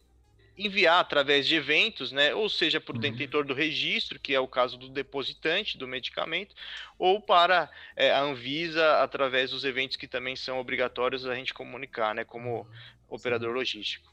enviar 0.58 1.00
através 1.00 1.48
de 1.48 1.56
eventos, 1.56 2.12
né, 2.12 2.34
ou 2.36 2.50
seja, 2.50 2.80
para 2.80 2.94
o 2.94 2.96
uhum. 2.96 3.02
detentor 3.02 3.46
do 3.46 3.54
registro, 3.54 4.20
que 4.20 4.34
é 4.34 4.40
o 4.40 4.48
caso 4.48 4.78
do 4.78 4.90
depositante 4.90 5.78
do 5.78 5.88
medicamento, 5.88 6.54
ou 7.00 7.22
para 7.22 7.70
é, 7.96 8.12
a 8.12 8.22
Anvisa 8.22 9.02
através 9.02 9.52
dos 9.52 9.64
eventos 9.64 9.98
que 9.98 10.08
também 10.08 10.36
são 10.36 10.60
obrigatórios 10.60 11.26
a 11.26 11.34
gente 11.34 11.54
comunicar, 11.54 12.14
né, 12.14 12.24
como 12.24 12.68
operador 13.10 13.54
logístico. 13.54 14.12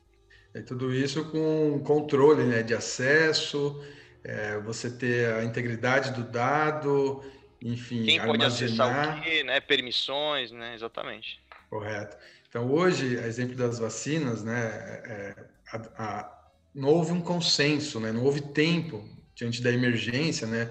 É 0.54 0.62
tudo 0.62 0.94
isso 0.94 1.30
com 1.30 1.80
controle, 1.80 2.44
né, 2.44 2.62
de 2.62 2.74
acesso, 2.74 3.84
é, 4.24 4.58
você 4.58 4.90
ter 4.90 5.32
a 5.34 5.44
integridade 5.44 6.12
do 6.12 6.22
dado, 6.22 7.22
enfim, 7.60 8.04
Quem 8.04 8.20
pode 8.20 8.44
acessar 8.44 9.18
o 9.18 9.22
quê, 9.22 9.42
né? 9.42 9.60
Permissões, 9.60 10.50
né? 10.50 10.74
Exatamente. 10.74 11.40
Correto. 11.68 12.16
Então, 12.48 12.70
hoje, 12.70 13.18
a 13.18 13.26
exemplo 13.26 13.54
das 13.56 13.78
vacinas, 13.78 14.42
né? 14.42 14.60
É, 15.04 15.34
a, 15.72 15.76
a, 16.02 16.38
não 16.74 16.88
houve 16.88 17.12
um 17.12 17.20
consenso, 17.20 18.00
né? 18.00 18.12
Não 18.12 18.24
houve 18.24 18.40
tempo 18.40 19.06
diante 19.34 19.62
da 19.62 19.72
emergência, 19.72 20.46
né? 20.46 20.70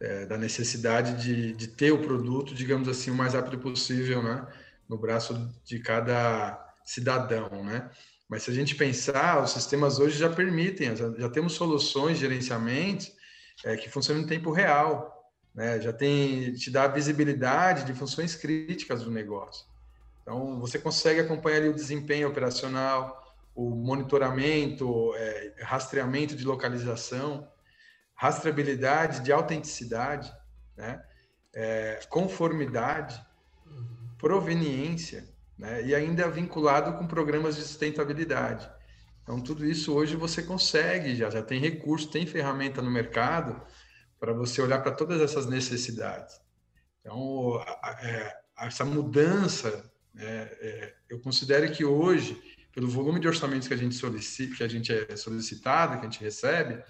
É, 0.00 0.24
da 0.24 0.38
necessidade 0.38 1.22
de, 1.22 1.52
de 1.52 1.68
ter 1.68 1.92
o 1.92 1.98
produto, 1.98 2.54
digamos 2.54 2.88
assim, 2.88 3.10
o 3.10 3.14
mais 3.14 3.34
rápido 3.34 3.58
possível, 3.58 4.22
né? 4.22 4.46
No 4.88 4.96
braço 4.96 5.52
de 5.64 5.78
cada 5.78 6.74
cidadão, 6.84 7.64
né? 7.64 7.90
Mas 8.30 8.44
se 8.44 8.50
a 8.52 8.54
gente 8.54 8.76
pensar, 8.76 9.42
os 9.42 9.50
sistemas 9.50 9.98
hoje 9.98 10.16
já 10.16 10.30
permitem, 10.30 10.94
já, 10.94 11.10
já 11.18 11.28
temos 11.28 11.54
soluções 11.54 12.16
de 12.16 12.20
gerenciamento 12.20 13.06
é, 13.64 13.76
que 13.76 13.90
funcionam 13.90 14.22
em 14.22 14.26
tempo 14.26 14.52
real, 14.52 15.28
né? 15.52 15.80
já 15.80 15.92
tem, 15.92 16.54
te 16.54 16.70
dá 16.70 16.86
visibilidade 16.86 17.84
de 17.84 17.92
funções 17.92 18.36
críticas 18.36 19.02
do 19.02 19.10
negócio. 19.10 19.66
Então, 20.22 20.60
você 20.60 20.78
consegue 20.78 21.18
acompanhar 21.18 21.64
o 21.64 21.74
desempenho 21.74 22.28
operacional, 22.28 23.20
o 23.52 23.70
monitoramento, 23.70 25.12
é, 25.16 25.54
rastreamento 25.62 26.36
de 26.36 26.44
localização, 26.44 27.48
rastreabilidade 28.14 29.20
de 29.20 29.32
autenticidade, 29.32 30.32
né? 30.76 31.02
É, 31.52 31.98
conformidade, 32.08 33.20
uhum. 33.66 33.88
proveniência, 34.16 35.28
né? 35.60 35.84
e 35.84 35.94
ainda 35.94 36.28
vinculado 36.28 36.94
com 36.94 37.06
programas 37.06 37.54
de 37.54 37.62
sustentabilidade. 37.62 38.68
Então, 39.22 39.38
tudo 39.40 39.64
isso 39.66 39.92
hoje 39.92 40.16
você 40.16 40.42
consegue, 40.42 41.14
já, 41.14 41.28
já 41.28 41.42
tem 41.42 41.60
recurso, 41.60 42.10
tem 42.10 42.26
ferramenta 42.26 42.80
no 42.80 42.90
mercado 42.90 43.60
para 44.18 44.32
você 44.32 44.60
olhar 44.62 44.82
para 44.82 44.92
todas 44.92 45.20
essas 45.20 45.46
necessidades. 45.46 46.40
Então, 47.00 47.62
é, 48.02 48.36
essa 48.58 48.84
mudança, 48.84 49.92
né, 50.14 50.48
é, 50.60 50.94
eu 51.10 51.20
considero 51.20 51.70
que 51.70 51.84
hoje, 51.84 52.40
pelo 52.72 52.88
volume 52.88 53.20
de 53.20 53.28
orçamentos 53.28 53.68
que 53.68 53.74
a 53.74 53.76
gente 53.76 53.94
solicita, 53.94 54.56
que 54.56 54.64
a 54.64 54.68
gente 54.68 54.92
é 54.92 55.14
solicitado, 55.14 56.00
que 56.00 56.06
a 56.06 56.10
gente 56.10 56.24
recebe, 56.24 56.82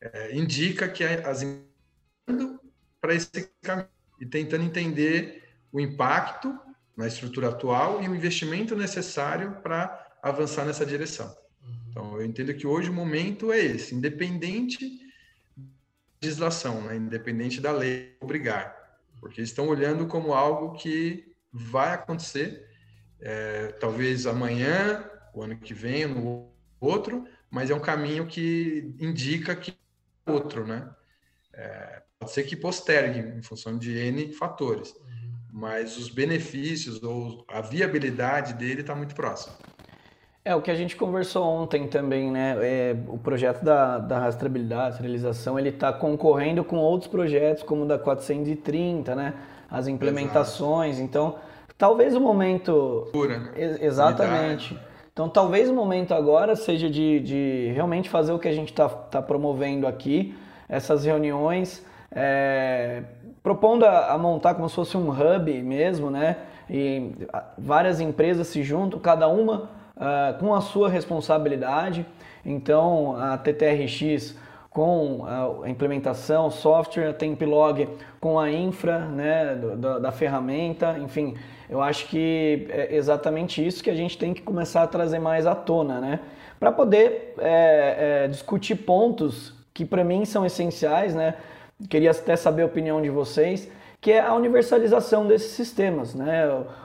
é, 0.00 0.36
indica 0.36 0.86
que 0.86 1.02
as 1.02 1.42
indo 1.42 2.60
para 3.00 3.14
esse 3.14 3.50
caminho 3.62 3.88
e 4.20 4.26
tentando 4.26 4.64
entender 4.64 5.48
o 5.72 5.80
impacto 5.80 6.58
na 6.96 7.06
estrutura 7.06 7.48
atual 7.48 8.02
e 8.02 8.08
o 8.08 8.14
investimento 8.14 8.74
necessário 8.74 9.60
para 9.62 10.16
avançar 10.22 10.64
nessa 10.64 10.86
direção. 10.86 11.36
Uhum. 11.62 11.74
Então, 11.90 12.20
eu 12.20 12.24
entendo 12.24 12.54
que 12.54 12.66
hoje 12.66 12.88
o 12.88 12.94
momento 12.94 13.52
é 13.52 13.60
esse, 13.60 13.94
independente 13.94 14.80
da 15.56 15.64
legislação, 16.22 16.80
né? 16.80 16.96
independente 16.96 17.60
da 17.60 17.70
lei 17.70 18.16
obrigar, 18.20 18.74
porque 19.20 19.42
estão 19.42 19.68
olhando 19.68 20.06
como 20.06 20.32
algo 20.32 20.74
que 20.78 21.34
vai 21.52 21.92
acontecer, 21.92 22.66
é, 23.20 23.68
talvez 23.80 24.26
amanhã, 24.26 25.04
o 25.34 25.42
ano 25.42 25.56
que 25.58 25.74
vem, 25.74 26.06
no 26.06 26.50
outro, 26.80 27.26
mas 27.50 27.70
é 27.70 27.74
um 27.74 27.80
caminho 27.80 28.26
que 28.26 28.94
indica 28.98 29.54
que 29.54 29.76
outro, 30.26 30.66
né? 30.66 30.90
É, 31.52 32.02
pode 32.18 32.32
ser 32.32 32.42
que 32.42 32.56
postergue 32.56 33.20
em 33.20 33.42
função 33.42 33.78
de 33.78 33.96
N 33.96 34.32
fatores 34.32 34.94
mas 35.56 35.96
os 35.96 36.10
benefícios 36.10 37.02
ou 37.02 37.42
a 37.48 37.62
viabilidade 37.62 38.52
dele 38.52 38.82
está 38.82 38.94
muito 38.94 39.14
próximo. 39.14 39.54
É 40.44 40.54
o 40.54 40.60
que 40.60 40.70
a 40.70 40.74
gente 40.74 40.94
conversou 40.94 41.44
ontem 41.44 41.88
também, 41.88 42.30
né? 42.30 42.56
É, 42.60 42.96
o 43.08 43.16
projeto 43.16 43.64
da, 43.64 43.96
da 43.98 44.18
rastreabilidade, 44.18 44.96
serialização, 44.96 45.58
ele 45.58 45.70
está 45.70 45.94
concorrendo 45.94 46.62
com 46.62 46.76
outros 46.76 47.10
projetos, 47.10 47.62
como 47.62 47.84
o 47.84 47.86
da 47.86 47.98
430, 47.98 49.14
né? 49.14 49.32
As 49.70 49.88
implementações. 49.88 50.96
Exato. 50.96 51.04
Então, 51.08 51.34
talvez 51.78 52.14
o 52.14 52.20
momento. 52.20 53.08
Pura, 53.10 53.38
né? 53.38 53.52
Ex 53.56 53.80
exatamente. 53.80 54.74
Unidade. 54.74 54.86
Então, 55.10 55.28
talvez 55.28 55.70
o 55.70 55.74
momento 55.74 56.12
agora 56.12 56.54
seja 56.54 56.90
de, 56.90 57.18
de 57.20 57.72
realmente 57.74 58.10
fazer 58.10 58.32
o 58.32 58.38
que 58.38 58.46
a 58.46 58.52
gente 58.52 58.70
está 58.70 58.90
tá 58.90 59.22
promovendo 59.22 59.86
aqui, 59.86 60.36
essas 60.68 61.06
reuniões. 61.06 61.82
É, 62.10 63.02
propondo 63.42 63.84
a, 63.84 64.12
a, 64.12 64.18
montar 64.18 64.54
como 64.54 64.68
se 64.68 64.74
fosse 64.74 64.96
um 64.96 65.10
hub 65.10 65.62
mesmo, 65.62 66.10
né? 66.10 66.36
E 66.68 67.12
várias 67.56 68.00
empresas 68.00 68.48
se 68.48 68.62
juntam, 68.62 68.98
cada 68.98 69.28
uma 69.28 69.68
uh, 69.96 70.38
com 70.38 70.54
a 70.54 70.60
sua 70.60 70.88
responsabilidade. 70.88 72.06
Então, 72.44 73.16
a 73.16 73.38
TTRX 73.38 74.36
com 74.76 75.24
a 75.24 75.70
implementação, 75.70 76.50
software, 76.50 77.08
a 77.08 77.12
Tempilog 77.14 77.88
com 78.20 78.38
a 78.38 78.50
infra 78.50 78.98
né, 79.06 79.54
da, 79.54 79.98
da 79.98 80.12
ferramenta, 80.12 80.98
enfim, 80.98 81.34
eu 81.70 81.80
acho 81.80 82.06
que 82.08 82.66
é 82.68 82.94
exatamente 82.94 83.66
isso 83.66 83.82
que 83.82 83.88
a 83.88 83.94
gente 83.94 84.18
tem 84.18 84.34
que 84.34 84.42
começar 84.42 84.82
a 84.82 84.86
trazer 84.86 85.18
mais 85.18 85.46
à 85.46 85.54
tona, 85.54 85.98
né? 85.98 86.20
Para 86.60 86.70
poder 86.70 87.34
é, 87.38 88.24
é, 88.24 88.28
discutir 88.28 88.76
pontos 88.76 89.54
que 89.72 89.84
para 89.84 90.04
mim 90.04 90.26
são 90.26 90.44
essenciais, 90.44 91.14
né? 91.14 91.36
Queria 91.88 92.10
até 92.10 92.36
saber 92.36 92.62
a 92.62 92.66
opinião 92.66 93.00
de 93.02 93.10
vocês, 93.10 93.70
que 94.00 94.12
é 94.12 94.20
a 94.20 94.34
universalização 94.34 95.26
desses 95.26 95.52
sistemas, 95.52 96.14
né? 96.14 96.42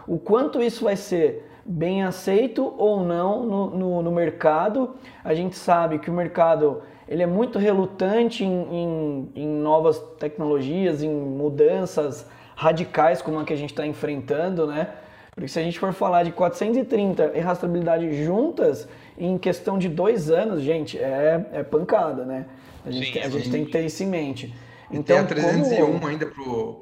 O 0.07 0.17
quanto 0.17 0.61
isso 0.61 0.83
vai 0.83 0.95
ser 0.95 1.47
bem 1.65 2.03
aceito 2.03 2.73
ou 2.77 3.03
não 3.03 3.45
no, 3.45 3.69
no, 3.69 4.01
no 4.01 4.11
mercado. 4.11 4.95
A 5.23 5.33
gente 5.33 5.55
sabe 5.55 5.99
que 5.99 6.09
o 6.09 6.13
mercado 6.13 6.81
ele 7.07 7.21
é 7.21 7.27
muito 7.27 7.59
relutante 7.59 8.43
em, 8.43 8.63
em, 8.71 9.31
em 9.35 9.47
novas 9.47 9.99
tecnologias, 10.17 11.03
em 11.03 11.09
mudanças 11.09 12.25
radicais 12.55 13.21
como 13.21 13.39
a 13.39 13.43
que 13.43 13.53
a 13.53 13.57
gente 13.57 13.71
está 13.71 13.85
enfrentando, 13.85 14.65
né? 14.65 14.87
Porque 15.33 15.47
se 15.47 15.59
a 15.59 15.63
gente 15.63 15.79
for 15.79 15.93
falar 15.93 16.23
de 16.23 16.31
430 16.31 17.31
e 17.35 17.39
rastreabilidade 17.39 18.23
juntas, 18.23 18.87
em 19.17 19.37
questão 19.37 19.77
de 19.77 19.89
dois 19.89 20.29
anos, 20.29 20.61
gente, 20.61 20.97
é, 20.97 21.45
é 21.53 21.63
pancada, 21.63 22.25
né? 22.25 22.45
A 22.85 22.91
gente, 22.91 23.07
sim, 23.07 23.13
tem, 23.13 23.23
a 23.23 23.29
gente 23.29 23.51
tem 23.51 23.65
que 23.65 23.71
ter 23.71 23.85
isso 23.85 24.03
em 24.03 24.07
mente. 24.07 24.53
Então, 24.91 25.03
tem 25.03 25.17
a 25.17 25.23
301 25.25 25.93
como... 25.93 26.07
ainda 26.07 26.25
para 26.25 26.41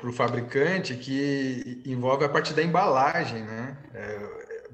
o 0.10 0.13
fabricante, 0.13 0.95
que 0.95 1.82
envolve 1.86 2.26
a 2.26 2.30
parte 2.30 2.54
da 2.54 2.63
embalagem, 2.63 3.43
né? 3.43 3.78
É, 3.93 4.19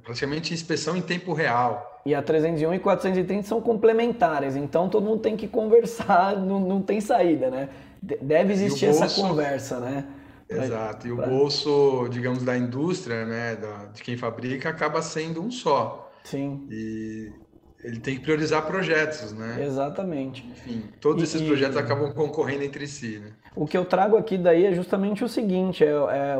praticamente 0.03 0.53
inspeção 0.53 0.95
em 0.95 1.01
tempo 1.01 1.33
real. 1.33 2.01
E 2.05 2.13
a 2.13 2.21
301 2.21 2.75
e 2.75 2.79
430 2.79 3.47
são 3.47 3.59
complementares, 3.59 4.55
então 4.55 4.87
todo 4.87 5.03
mundo 5.05 5.21
tem 5.21 5.35
que 5.35 5.47
conversar, 5.47 6.37
não, 6.39 6.59
não 6.59 6.81
tem 6.81 7.01
saída, 7.01 7.49
né? 7.49 7.69
Deve 8.01 8.53
existir 8.53 8.85
essa 8.85 9.09
conversa, 9.09 9.79
né? 9.79 10.05
Exato. 10.47 11.07
E 11.07 11.11
o 11.11 11.17
bolso, 11.17 12.07
digamos, 12.09 12.43
da 12.43 12.55
indústria, 12.55 13.25
né, 13.25 13.55
da, 13.55 13.85
de 13.85 14.03
quem 14.03 14.15
fabrica, 14.15 14.69
acaba 14.69 15.01
sendo 15.01 15.41
um 15.41 15.49
só. 15.49 16.11
Sim. 16.23 16.67
E 16.69 17.31
ele 17.85 17.99
tem 17.99 18.15
que 18.15 18.21
priorizar 18.21 18.65
projetos, 18.65 19.31
né? 19.31 19.63
Exatamente. 19.63 20.43
Enfim, 20.49 20.85
todos 20.99 21.21
esses 21.21 21.39
e, 21.39 21.45
projetos 21.45 21.77
acabam 21.77 22.11
concorrendo 22.11 22.63
entre 22.63 22.87
si, 22.87 23.19
né? 23.19 23.31
O 23.55 23.67
que 23.67 23.77
eu 23.77 23.85
trago 23.85 24.17
aqui 24.17 24.39
daí 24.39 24.65
é 24.65 24.73
justamente 24.73 25.23
o 25.23 25.29
seguinte, 25.29 25.83
é, 25.83 25.89
é 25.89 26.37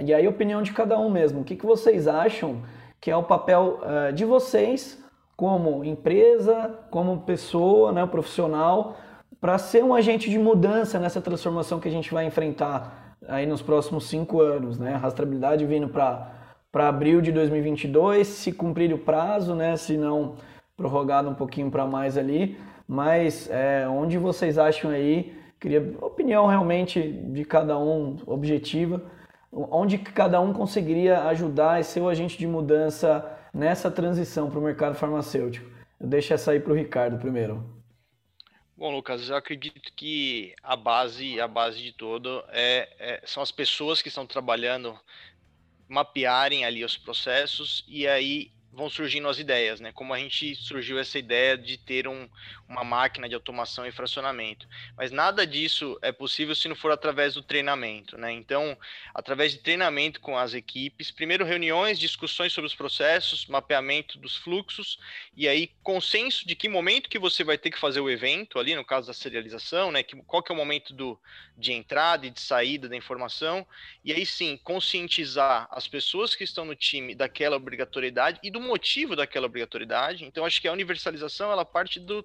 e 0.00 0.12
aí 0.12 0.26
a 0.26 0.28
opinião 0.28 0.60
de 0.60 0.70
cada 0.72 0.98
um 0.98 1.10
mesmo. 1.10 1.40
O 1.40 1.44
que, 1.44 1.56
que 1.56 1.64
vocês 1.64 2.06
acham 2.06 2.62
que 3.00 3.10
é 3.10 3.16
o 3.16 3.22
papel 3.22 3.80
uh, 3.80 4.12
de 4.12 4.26
vocês 4.26 5.02
como 5.34 5.82
empresa, 5.82 6.78
como 6.90 7.22
pessoa, 7.22 7.90
né, 7.90 8.06
profissional, 8.06 8.96
para 9.40 9.56
ser 9.56 9.82
um 9.82 9.94
agente 9.94 10.28
de 10.28 10.38
mudança 10.38 11.00
nessa 11.00 11.22
transformação 11.22 11.80
que 11.80 11.88
a 11.88 11.90
gente 11.90 12.12
vai 12.12 12.26
enfrentar 12.26 13.16
aí 13.26 13.46
nos 13.46 13.62
próximos 13.62 14.08
cinco 14.08 14.42
anos, 14.42 14.78
né? 14.78 14.94
A 14.94 14.98
rastreabilidade 14.98 15.64
vindo 15.64 15.88
para 15.88 16.40
para 16.70 16.88
abril 16.88 17.20
de 17.20 17.30
2022, 17.30 18.26
se 18.26 18.50
cumprir 18.50 18.94
o 18.94 18.98
prazo, 18.98 19.54
né? 19.54 19.76
Se 19.76 19.98
não 19.98 20.36
prorrogado 20.76 21.28
um 21.28 21.34
pouquinho 21.34 21.70
para 21.70 21.86
mais 21.86 22.16
ali, 22.16 22.58
mas 22.86 23.48
é, 23.50 23.86
onde 23.88 24.18
vocês 24.18 24.58
acham 24.58 24.90
aí? 24.90 25.36
Queria 25.60 25.96
opinião 26.00 26.46
realmente 26.46 27.00
de 27.00 27.44
cada 27.44 27.78
um 27.78 28.16
objetiva, 28.26 29.00
onde 29.52 29.98
cada 29.98 30.40
um 30.40 30.52
conseguiria 30.52 31.24
ajudar 31.24 31.80
e 31.80 31.84
ser 31.84 32.00
o 32.00 32.08
agente 32.08 32.36
de 32.36 32.46
mudança 32.46 33.38
nessa 33.54 33.90
transição 33.90 34.50
para 34.50 34.58
o 34.58 34.62
mercado 34.62 34.94
farmacêutico. 34.96 35.70
Eu 36.00 36.08
deixo 36.08 36.34
essa 36.34 36.50
aí 36.50 36.58
para 36.58 36.72
o 36.72 36.76
Ricardo 36.76 37.18
primeiro. 37.18 37.82
Bom, 38.76 38.90
Lucas, 38.90 39.28
eu 39.28 39.36
acredito 39.36 39.92
que 39.94 40.54
a 40.62 40.74
base, 40.74 41.40
a 41.40 41.46
base 41.46 41.80
de 41.80 41.92
todo 41.92 42.42
é, 42.48 42.88
é, 42.98 43.22
são 43.24 43.40
as 43.40 43.52
pessoas 43.52 44.02
que 44.02 44.08
estão 44.08 44.26
trabalhando 44.26 44.98
mapearem 45.88 46.64
ali 46.64 46.84
os 46.84 46.96
processos 46.96 47.84
e 47.86 48.08
aí 48.08 48.50
vão 48.72 48.88
surgindo 48.88 49.28
as 49.28 49.38
ideias, 49.38 49.80
né? 49.80 49.92
Como 49.92 50.14
a 50.14 50.18
gente 50.18 50.56
surgiu 50.56 50.98
essa 50.98 51.18
ideia 51.18 51.58
de 51.58 51.76
ter 51.76 52.08
um, 52.08 52.28
uma 52.66 52.82
máquina 52.82 53.28
de 53.28 53.34
automação 53.34 53.86
e 53.86 53.92
fracionamento. 53.92 54.66
Mas 54.96 55.10
nada 55.10 55.46
disso 55.46 55.98
é 56.00 56.10
possível 56.10 56.54
se 56.54 56.68
não 56.68 56.74
for 56.74 56.90
através 56.90 57.34
do 57.34 57.42
treinamento, 57.42 58.16
né? 58.16 58.32
Então, 58.32 58.76
através 59.14 59.52
de 59.52 59.58
treinamento 59.58 60.20
com 60.20 60.38
as 60.38 60.54
equipes, 60.54 61.10
primeiro 61.10 61.44
reuniões, 61.44 61.98
discussões 61.98 62.52
sobre 62.52 62.66
os 62.66 62.74
processos, 62.74 63.46
mapeamento 63.46 64.18
dos 64.18 64.36
fluxos 64.36 64.98
e 65.36 65.46
aí 65.46 65.70
consenso 65.82 66.46
de 66.46 66.56
que 66.56 66.68
momento 66.68 67.10
que 67.10 67.18
você 67.18 67.44
vai 67.44 67.58
ter 67.58 67.70
que 67.70 67.78
fazer 67.78 68.00
o 68.00 68.08
evento 68.08 68.58
ali, 68.58 68.74
no 68.74 68.84
caso 68.84 69.06
da 69.06 69.12
serialização, 69.12 69.92
né? 69.92 70.02
Que, 70.02 70.16
qual 70.22 70.42
que 70.42 70.50
é 70.50 70.54
o 70.54 70.58
momento 70.58 70.94
do, 70.94 71.20
de 71.58 71.72
entrada 71.72 72.26
e 72.26 72.30
de 72.30 72.40
saída 72.40 72.88
da 72.88 72.96
informação 72.96 73.66
e 74.02 74.12
aí 74.12 74.24
sim 74.24 74.58
conscientizar 74.64 75.68
as 75.70 75.86
pessoas 75.86 76.34
que 76.34 76.44
estão 76.44 76.64
no 76.64 76.74
time 76.74 77.14
daquela 77.14 77.56
obrigatoriedade 77.56 78.40
e 78.42 78.50
do 78.50 78.61
motivo 78.62 79.14
daquela 79.14 79.46
obrigatoriedade. 79.46 80.24
Então, 80.24 80.44
acho 80.44 80.60
que 80.60 80.68
a 80.68 80.72
universalização 80.72 81.50
ela 81.52 81.64
parte 81.64 82.00
do 82.00 82.24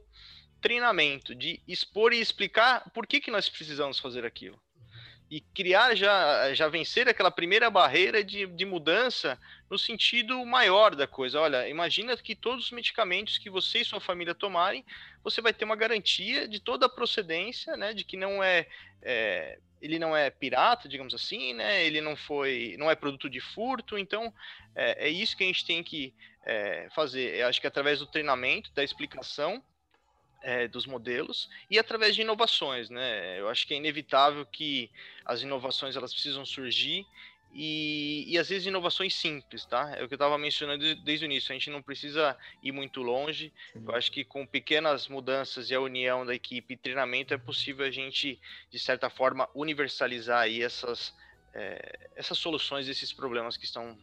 treinamento, 0.61 1.35
de 1.35 1.61
expor 1.67 2.13
e 2.13 2.19
explicar 2.19 2.89
por 2.91 3.05
que, 3.05 3.19
que 3.19 3.31
nós 3.31 3.49
precisamos 3.49 3.99
fazer 3.99 4.25
aquilo. 4.25 4.59
E 5.29 5.41
criar 5.41 5.93
já, 5.93 6.53
já 6.53 6.69
vencer 6.69 7.09
aquela 7.09 7.29
primeira 7.29 7.69
barreira 7.69 8.23
de, 8.23 8.45
de 8.45 8.65
mudança 8.65 9.37
no 9.69 9.77
sentido 9.77 10.45
maior 10.45 10.95
da 10.95 11.05
coisa. 11.05 11.41
Olha, 11.41 11.67
imagina 11.67 12.15
que 12.15 12.33
todos 12.33 12.65
os 12.65 12.71
medicamentos 12.71 13.37
que 13.37 13.49
você 13.49 13.79
e 13.79 13.85
sua 13.85 13.99
família 13.99 14.33
tomarem, 14.33 14.85
você 15.21 15.41
vai 15.41 15.53
ter 15.53 15.65
uma 15.65 15.75
garantia 15.75 16.47
de 16.47 16.61
toda 16.61 16.85
a 16.85 16.89
procedência, 16.89 17.75
né? 17.75 17.93
De 17.93 18.05
que 18.05 18.15
não 18.15 18.41
é, 18.41 18.67
é 19.01 19.59
ele 19.81 19.99
não 19.99 20.15
é 20.15 20.29
pirata, 20.29 20.87
digamos 20.87 21.13
assim, 21.13 21.53
né? 21.53 21.85
Ele 21.85 22.01
não 22.01 22.15
foi, 22.15 22.75
não 22.79 22.89
é 22.89 22.95
produto 22.95 23.29
de 23.29 23.39
furto. 23.39 23.97
Então, 23.97 24.33
é, 24.75 25.07
é 25.07 25.09
isso 25.09 25.35
que 25.35 25.43
a 25.43 25.47
gente 25.47 25.65
tem 25.65 25.83
que 25.83 26.13
é, 26.45 26.87
fazer. 26.95 27.35
Eu 27.35 27.47
acho 27.47 27.61
que 27.61 27.67
através 27.67 27.99
do 27.99 28.07
treinamento, 28.07 28.71
da 28.73 28.83
explicação 28.83 29.61
é, 30.41 30.67
dos 30.67 30.85
modelos 30.85 31.49
e 31.69 31.79
através 31.79 32.15
de 32.15 32.21
inovações, 32.21 32.89
né? 32.89 33.39
Eu 33.39 33.49
acho 33.49 33.65
que 33.67 33.73
é 33.73 33.77
inevitável 33.77 34.45
que 34.45 34.89
as 35.25 35.41
inovações 35.41 35.95
elas 35.95 36.13
precisam 36.13 36.45
surgir 36.45 37.05
e, 37.53 38.25
e 38.27 38.37
às 38.37 38.49
vezes 38.49 38.67
inovações 38.67 39.15
simples, 39.15 39.65
tá? 39.65 39.91
É 39.95 40.03
o 40.03 40.07
que 40.07 40.13
eu 40.13 40.17
estava 40.17 40.37
mencionando 40.37 40.95
desde 40.97 41.25
o 41.25 41.27
início. 41.27 41.51
A 41.51 41.53
gente 41.53 41.69
não 41.69 41.81
precisa 41.81 42.37
ir 42.61 42.71
muito 42.71 43.01
longe. 43.01 43.51
Eu 43.73 43.95
acho 43.95 44.11
que 44.11 44.23
com 44.23 44.45
pequenas 44.45 45.07
mudanças 45.07 45.69
e 45.69 45.75
a 45.75 45.81
união 45.81 46.25
da 46.25 46.35
equipe 46.35 46.73
e 46.73 46.77
treinamento 46.77 47.33
é 47.33 47.37
possível 47.37 47.85
a 47.85 47.91
gente, 47.91 48.39
de 48.69 48.79
certa 48.79 49.09
forma, 49.09 49.49
universalizar 49.55 50.41
aí 50.41 50.61
essas, 50.61 51.15
é, 51.53 52.09
essas 52.15 52.37
soluções, 52.37 52.87
esses 52.87 53.11
problemas 53.11 53.57
que 53.57 53.65
estão 53.65 53.97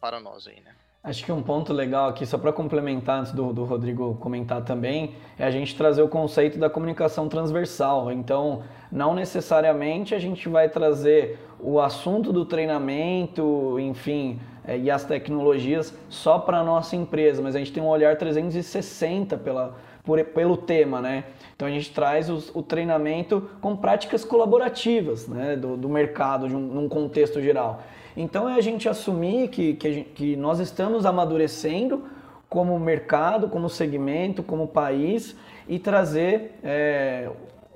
para 0.00 0.20
nós 0.20 0.46
aí, 0.46 0.60
né? 0.60 0.76
Acho 1.04 1.22
que 1.22 1.30
um 1.30 1.42
ponto 1.42 1.70
legal 1.70 2.08
aqui, 2.08 2.24
só 2.24 2.38
para 2.38 2.50
complementar 2.50 3.20
antes 3.20 3.32
do, 3.32 3.52
do 3.52 3.62
Rodrigo 3.64 4.14
comentar 4.14 4.64
também, 4.64 5.14
é 5.38 5.44
a 5.44 5.50
gente 5.50 5.76
trazer 5.76 6.00
o 6.00 6.08
conceito 6.08 6.58
da 6.58 6.70
comunicação 6.70 7.28
transversal. 7.28 8.10
Então, 8.10 8.62
não 8.90 9.14
necessariamente 9.14 10.14
a 10.14 10.18
gente 10.18 10.48
vai 10.48 10.66
trazer 10.66 11.38
o 11.60 11.78
assunto 11.78 12.32
do 12.32 12.46
treinamento, 12.46 13.78
enfim, 13.78 14.40
é, 14.66 14.78
e 14.78 14.90
as 14.90 15.04
tecnologias 15.04 15.94
só 16.08 16.38
para 16.38 16.60
a 16.60 16.64
nossa 16.64 16.96
empresa, 16.96 17.42
mas 17.42 17.54
a 17.54 17.58
gente 17.58 17.70
tem 17.70 17.82
um 17.82 17.88
olhar 17.88 18.16
360 18.16 19.36
pela, 19.36 19.76
por, 20.02 20.24
pelo 20.24 20.56
tema, 20.56 21.02
né? 21.02 21.24
Então 21.54 21.68
a 21.68 21.70
gente 21.70 21.92
traz 21.92 22.30
os, 22.30 22.50
o 22.54 22.62
treinamento 22.62 23.50
com 23.60 23.76
práticas 23.76 24.24
colaborativas 24.24 25.28
né, 25.28 25.54
do, 25.54 25.76
do 25.76 25.88
mercado, 25.88 26.48
de 26.48 26.56
um, 26.56 26.60
num 26.60 26.88
contexto 26.88 27.42
geral. 27.42 27.82
Então 28.16 28.48
é 28.48 28.54
a 28.54 28.60
gente 28.60 28.88
assumir 28.88 29.48
que, 29.48 29.74
que, 29.74 29.92
gente, 29.92 30.10
que 30.10 30.36
nós 30.36 30.60
estamos 30.60 31.04
amadurecendo 31.04 32.04
como 32.48 32.78
mercado, 32.78 33.48
como 33.48 33.68
segmento, 33.68 34.42
como 34.42 34.68
país 34.68 35.36
e 35.68 35.78
trazer 35.78 36.52
é, 36.62 37.28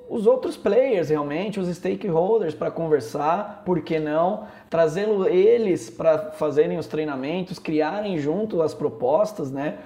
os 0.08 0.26
outros 0.26 0.56
players 0.56 1.10
realmente, 1.10 1.58
os 1.58 1.68
stakeholders 1.68 2.54
para 2.54 2.70
conversar, 2.70 3.62
por 3.64 3.80
que 3.82 3.98
não? 3.98 4.44
Trazê-los 4.70 5.26
eles 5.26 5.90
para 5.90 6.30
fazerem 6.32 6.78
os 6.78 6.86
treinamentos, 6.86 7.58
criarem 7.58 8.18
junto 8.18 8.62
as 8.62 8.72
propostas, 8.72 9.50
né? 9.50 9.78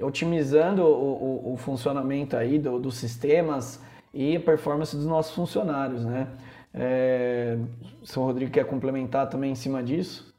Otimizando 0.00 0.82
o, 0.82 1.46
o, 1.46 1.54
o 1.54 1.56
funcionamento 1.56 2.36
aí 2.36 2.58
do, 2.58 2.78
dos 2.78 2.96
sistemas 2.96 3.80
e 4.12 4.36
a 4.36 4.40
performance 4.40 4.94
dos 4.96 5.06
nossos 5.06 5.34
funcionários, 5.34 6.04
né? 6.04 6.26
É, 6.72 7.58
o 8.20 8.24
Rodrigo 8.24 8.52
quer 8.52 8.64
complementar 8.66 9.28
também 9.28 9.52
em 9.52 9.56
cima 9.56 9.82
disso. 9.82 10.29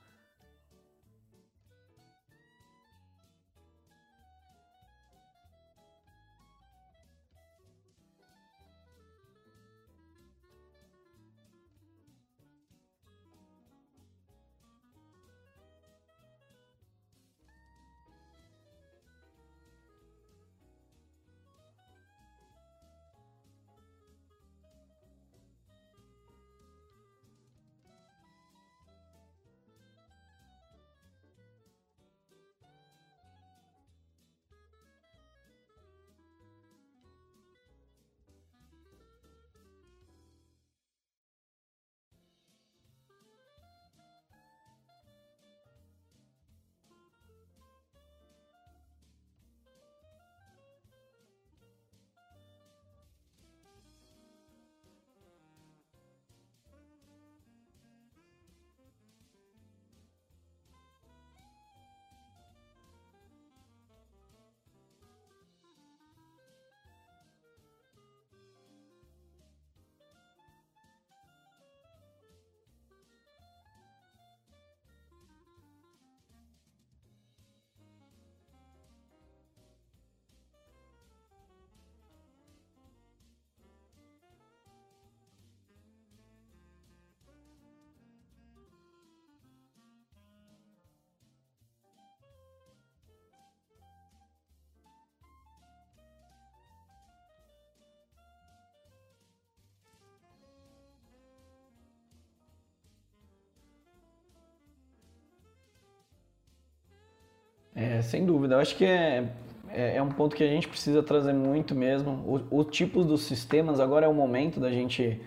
É, 107.82 108.02
sem 108.04 108.26
dúvida. 108.26 108.56
Eu 108.56 108.60
acho 108.60 108.76
que 108.76 108.86
é, 108.86 109.26
é, 109.70 109.98
é, 109.98 110.04
um 110.04 110.10
ponto 110.10 110.36
que 110.36 110.44
a 110.44 110.48
gente 110.48 110.68
precisa 110.68 111.02
trazer 111.02 111.34
muito 111.34 111.74
mesmo. 111.74 112.12
O, 112.52 112.60
o 112.60 112.64
tipo 112.64 113.04
dos 113.04 113.24
sistemas, 113.24 113.80
agora 113.80 114.06
é 114.06 114.10
o 114.10 114.14
momento 114.14 114.60
da 114.60 114.70
gente 114.70 115.20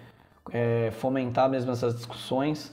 é, 0.53 0.91
fomentar 0.93 1.49
mesmo 1.51 1.73
essas 1.73 1.97
discussões. 1.97 2.73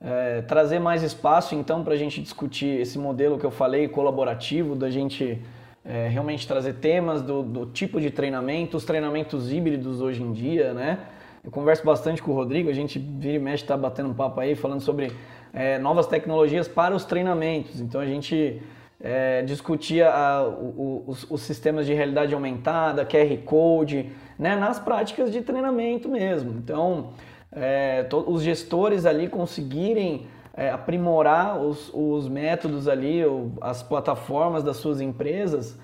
É, 0.00 0.40
trazer 0.42 0.78
mais 0.78 1.02
espaço, 1.02 1.54
então, 1.54 1.84
para 1.84 1.92
a 1.92 1.96
gente 1.96 2.22
discutir 2.22 2.80
esse 2.80 2.98
modelo 2.98 3.38
que 3.38 3.44
eu 3.44 3.50
falei, 3.50 3.86
colaborativo, 3.86 4.74
da 4.74 4.88
gente 4.88 5.38
é, 5.84 6.08
realmente 6.08 6.48
trazer 6.48 6.74
temas 6.74 7.20
do, 7.20 7.42
do, 7.42 7.66
tipo 7.66 8.00
de 8.00 8.10
treinamento, 8.10 8.78
os 8.78 8.84
treinamentos 8.86 9.52
híbridos 9.52 10.00
hoje 10.00 10.22
em 10.22 10.32
dia, 10.32 10.72
né? 10.72 10.98
Eu 11.44 11.50
converso 11.50 11.84
bastante 11.84 12.22
com 12.22 12.30
o 12.30 12.34
Rodrigo, 12.34 12.70
a 12.70 12.72
gente 12.72 12.98
vira 12.98 13.36
e 13.36 13.38
mexe, 13.38 13.64
está 13.64 13.76
batendo 13.76 14.08
um 14.08 14.14
papo 14.14 14.40
aí, 14.40 14.54
falando 14.54 14.80
sobre 14.80 15.12
é, 15.52 15.78
novas 15.78 16.06
tecnologias 16.06 16.66
para 16.66 16.94
os 16.94 17.04
treinamentos. 17.04 17.80
Então, 17.80 18.00
a 18.00 18.06
gente 18.06 18.62
é, 19.00 19.42
discutia 19.42 20.10
a, 20.10 20.46
o, 20.46 21.04
os, 21.06 21.26
os, 21.30 21.40
sistemas 21.42 21.86
de 21.86 21.94
realidade 21.94 22.34
aumentada, 22.34 23.04
QR 23.04 23.36
Code, 23.44 24.12
né, 24.38 24.54
nas 24.56 24.78
práticas 24.78 25.32
de 25.32 25.40
treinamento 25.40 26.08
mesmo. 26.08 26.52
Então, 26.58 27.10
é, 27.50 28.02
to, 28.04 28.24
os 28.30 28.42
gestores 28.42 29.06
ali 29.06 29.28
conseguirem 29.28 30.26
é, 30.54 30.70
aprimorar 30.70 31.58
os, 31.58 31.90
os, 31.94 32.28
métodos 32.28 32.86
ali, 32.86 33.22
as 33.60 33.82
plataformas 33.82 34.62
das 34.62 34.76
suas 34.76 35.00
empresas, 35.00 35.78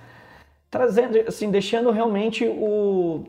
trazendo, 0.70 1.18
assim, 1.26 1.50
deixando 1.50 1.90
realmente 1.90 2.46
o, 2.46 3.24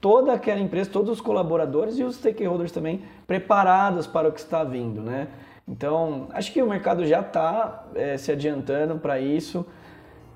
toda 0.00 0.34
aquela 0.34 0.60
empresa, 0.60 0.90
todos 0.90 1.10
os 1.10 1.20
colaboradores 1.20 1.98
e 1.98 2.04
os 2.04 2.16
stakeholders 2.16 2.72
também 2.72 3.02
preparados 3.26 4.06
para 4.06 4.28
o 4.28 4.32
que 4.32 4.40
está 4.40 4.62
vindo, 4.64 5.00
né? 5.00 5.28
Então, 5.68 6.28
acho 6.32 6.52
que 6.52 6.62
o 6.62 6.68
mercado 6.68 7.06
já 7.06 7.20
está 7.20 7.86
é, 7.94 8.16
se 8.16 8.32
adiantando 8.32 8.98
para 8.98 9.20
isso. 9.20 9.64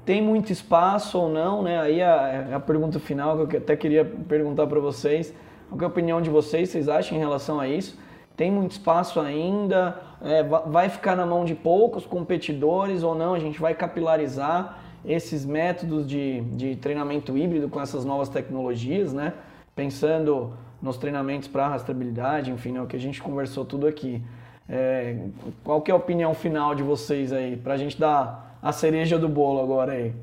Tem 0.05 0.21
muito 0.23 0.53
espaço 0.53 1.19
ou 1.19 1.29
não, 1.29 1.63
né? 1.63 1.81
Aí 1.81 2.03
a, 2.03 2.57
a 2.57 2.61
pergunta 2.61 3.01
final 3.01 3.47
que 3.47 3.57
eu 3.57 3.61
até 3.61 3.75
queria 3.75 4.05
perguntar 4.05 4.67
para 4.67 4.79
vocês. 4.79 5.35
Qual 5.69 5.81
é 5.81 5.85
a 5.85 5.89
opinião 5.89 6.21
de 6.21 6.31
vocês? 6.31 6.69
Vocês 6.69 6.89
acham 6.89 7.17
em 7.17 7.21
relação 7.21 7.59
a 7.59 7.67
isso? 7.67 7.99
Tem 8.37 8.51
muito 8.51 8.73
espaço 8.73 9.21
ainda? 9.21 10.01
É, 10.23 10.43
vai 10.43 10.89
ficar 10.89 11.17
na 11.17 11.25
mão 11.25 11.45
de 11.45 11.55
poucos 11.55 12.05
competidores 12.05 13.03
ou 13.03 13.15
não? 13.15 13.35
A 13.35 13.39
gente 13.39 13.61
vai 13.61 13.75
capilarizar 13.75 14.79
esses 15.05 15.45
métodos 15.45 16.07
de, 16.07 16.41
de 16.41 16.77
treinamento 16.77 17.37
híbrido 17.37 17.69
com 17.69 17.81
essas 17.81 18.05
novas 18.05 18.29
tecnologias, 18.29 19.13
né? 19.13 19.35
Pensando 19.75 20.53
nos 20.81 20.97
treinamentos 20.97 21.49
para 21.49 21.69
rastreabilidade, 21.69 22.51
enfim, 22.51 22.77
é 22.77 22.83
o 22.83 22.87
que 22.87 22.97
a 22.97 23.01
gente 23.01 23.23
conversou 23.23 23.65
tudo 23.65 23.87
aqui. 23.87 24.23
É, 24.69 25.29
qual 25.63 25.83
que 25.83 25.91
é 25.91 25.95
a 25.95 25.97
opinião 25.97 26.35
final 26.35 26.75
de 26.75 26.83
vocês 26.83 27.33
aí? 27.33 27.57
Para 27.57 27.75
a 27.75 27.77
gente 27.77 27.99
dar 27.99 28.59
a 28.63 28.73
cereja 28.73 29.19
do 29.19 29.29
bolo 29.29 29.61
agora 29.61 29.93
aí. 29.93 30.15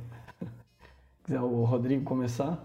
Quiser 1.23 1.41
o 1.41 1.63
Rodrigo 1.63 2.03
começar? 2.03 2.59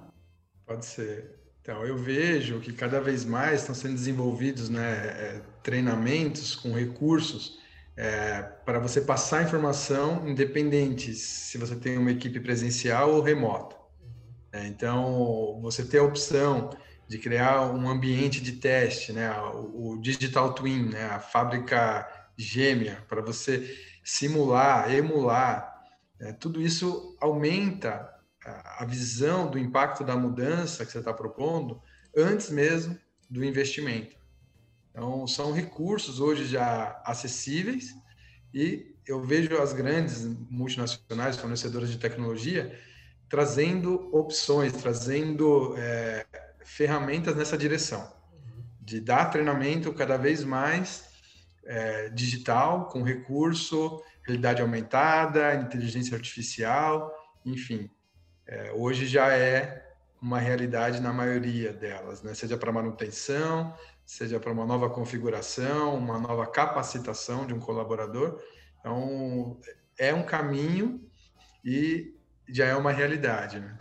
Pode 0.67 0.87
ser. 0.87 1.37
Então, 1.61 1.85
eu 1.85 1.97
vejo 1.97 2.61
que 2.61 2.73
cada 2.73 3.01
vez 3.01 3.25
mais 3.25 3.61
estão 3.61 3.75
sendo 3.75 3.95
desenvolvidos 3.95 4.69
né, 4.69 4.93
é, 4.93 5.43
treinamentos 5.63 6.55
com 6.55 6.73
recursos 6.73 7.59
é, 7.97 8.43
para 8.65 8.79
você 8.79 9.01
passar 9.01 9.43
informação 9.43 10.29
independente 10.29 11.13
se 11.13 11.59
você 11.59 11.75
tem 11.75 11.99
uma 11.99 12.13
equipe 12.13 12.39
presencial 12.39 13.15
ou 13.15 13.21
remota. 13.21 13.75
É, 14.53 14.67
então, 14.67 15.59
você 15.61 15.85
ter 15.85 15.99
a 15.99 16.05
opção 16.05 16.71
de 17.09 17.19
criar 17.19 17.63
um 17.63 17.89
ambiente 17.89 18.41
de 18.41 18.53
teste, 18.53 19.13
né? 19.13 19.31
o, 19.55 19.93
o 19.93 20.01
digital 20.01 20.53
twin, 20.53 20.89
né? 20.89 21.05
a 21.07 21.21
fábrica 21.21 22.07
gêmea, 22.37 23.05
para 23.09 23.23
você 23.23 23.77
simular, 24.05 24.93
emular. 24.93 25.83
Né? 26.19 26.33
Tudo 26.33 26.61
isso 26.61 27.17
aumenta 27.21 28.13
a 28.45 28.85
visão 28.85 29.51
do 29.51 29.59
impacto 29.59 30.05
da 30.05 30.17
mudança 30.17 30.85
que 30.85 30.93
você 30.93 30.99
está 30.99 31.13
propondo 31.13 31.81
antes 32.17 32.51
mesmo 32.51 32.99
do 33.29 33.45
investimento. 33.45 34.17
Então, 34.91 35.27
são 35.27 35.53
recursos 35.53 36.21
hoje 36.21 36.47
já 36.47 37.01
acessíveis 37.05 37.95
e 38.55 38.95
eu 39.07 39.23
vejo 39.23 39.57
as 39.59 39.73
grandes 39.73 40.25
multinacionais 40.51 41.37
fornecedoras 41.37 41.91
de 41.91 41.99
tecnologia 41.99 42.79
trazendo 43.29 44.09
opções, 44.17 44.73
trazendo 44.73 45.75
é, 45.77 46.25
ferramentas 46.67 47.37
nessa 47.37 47.57
direção, 47.57 48.13
de 48.81 49.01
dar 49.01 49.27
treinamento 49.27 49.93
cada 49.95 50.17
vez 50.17 50.45
mais 50.45 51.09
é, 51.65 52.09
digital, 52.11 52.89
com 52.89 53.03
recurso, 53.03 54.03
realidade 54.25 54.61
aumentada, 54.61 55.55
inteligência 55.55 56.17
artificial, 56.17 57.15
enfim. 57.45 57.89
É, 58.47 58.73
hoje 58.73 59.07
já 59.07 59.33
é 59.33 59.87
uma 60.21 60.41
realidade 60.41 61.01
na 61.01 61.13
maioria 61.13 61.73
delas, 61.73 62.23
né? 62.23 62.35
seja 62.35 62.57
para 62.57 62.73
manutenção, 62.73 63.73
seja 64.05 64.41
para 64.41 64.53
uma 64.53 64.67
nova 64.67 64.91
configuração, 64.91 65.97
uma 65.97 66.19
nova 66.19 66.47
capacitação 66.47 67.47
de 67.47 67.55
um 67.55 67.61
colaborador. 67.61 68.41
Então, 68.81 69.61
é 69.99 70.13
um 70.13 70.25
caminho 70.25 71.01
e 71.65 72.15
já 72.49 72.67
é 72.67 72.75
uma 72.75 72.93
realidade. 72.93 73.61
Né? 73.61 73.77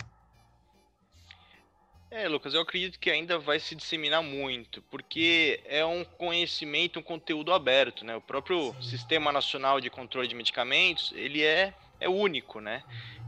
É, 2.18 2.30
Lucas, 2.30 2.54
eu 2.54 2.62
acredito 2.62 2.98
que 2.98 3.12
ainda 3.12 3.38
vai 3.38 3.60
se 3.60 3.76
disseminar 3.76 4.24
muito, 4.24 4.82
porque 4.84 5.60
é 5.66 5.86
um 5.86 6.06
conhecimento, 6.06 6.98
um 6.98 7.04
conteúdo 7.04 7.52
aberto, 7.52 8.06
né? 8.06 8.16
O 8.16 8.22
próprio 8.22 8.74
Sim. 8.76 8.84
Sistema 8.84 9.34
Nacional 9.34 9.82
de 9.82 9.90
Controle 9.90 10.26
de 10.26 10.34
Medicamentos, 10.34 11.12
ele 11.14 11.44
é, 11.44 11.74
é 12.00 12.08
único, 12.08 12.62
né? 12.62 12.84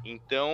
Então, 0.06 0.50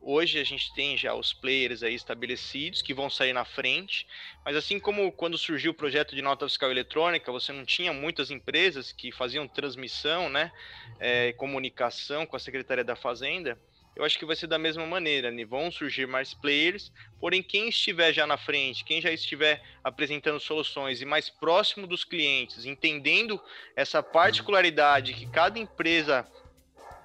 hoje 0.00 0.38
a 0.38 0.44
gente 0.44 0.72
tem 0.72 0.96
já 0.96 1.14
os 1.14 1.32
players 1.32 1.82
aí 1.82 1.96
estabelecidos 1.96 2.80
que 2.80 2.94
vão 2.94 3.10
sair 3.10 3.32
na 3.32 3.44
frente, 3.44 4.06
mas 4.44 4.54
assim 4.54 4.78
como 4.78 5.10
quando 5.10 5.36
surgiu 5.36 5.72
o 5.72 5.74
projeto 5.74 6.14
de 6.14 6.22
nota 6.22 6.48
fiscal 6.48 6.70
eletrônica, 6.70 7.32
você 7.32 7.52
não 7.52 7.64
tinha 7.64 7.92
muitas 7.92 8.30
empresas 8.30 8.92
que 8.92 9.10
faziam 9.10 9.48
transmissão, 9.48 10.28
né, 10.28 10.52
é, 11.00 11.32
comunicação 11.32 12.24
com 12.24 12.36
a 12.36 12.38
Secretaria 12.38 12.84
da 12.84 12.94
Fazenda, 12.94 13.58
eu 13.96 14.04
acho 14.04 14.18
que 14.18 14.24
vai 14.24 14.34
ser 14.34 14.46
da 14.46 14.58
mesma 14.58 14.86
maneira, 14.86 15.30
né? 15.30 15.44
Vão 15.44 15.70
surgir 15.70 16.06
mais 16.06 16.34
players, 16.34 16.90
porém 17.20 17.42
quem 17.42 17.68
estiver 17.68 18.12
já 18.12 18.26
na 18.26 18.36
frente, 18.36 18.84
quem 18.84 19.00
já 19.00 19.10
estiver 19.10 19.62
apresentando 19.82 20.40
soluções 20.40 21.00
e 21.00 21.04
mais 21.04 21.30
próximo 21.30 21.86
dos 21.86 22.04
clientes, 22.04 22.66
entendendo 22.66 23.40
essa 23.76 24.02
particularidade 24.02 25.14
que 25.14 25.26
cada 25.26 25.58
empresa, 25.58 26.26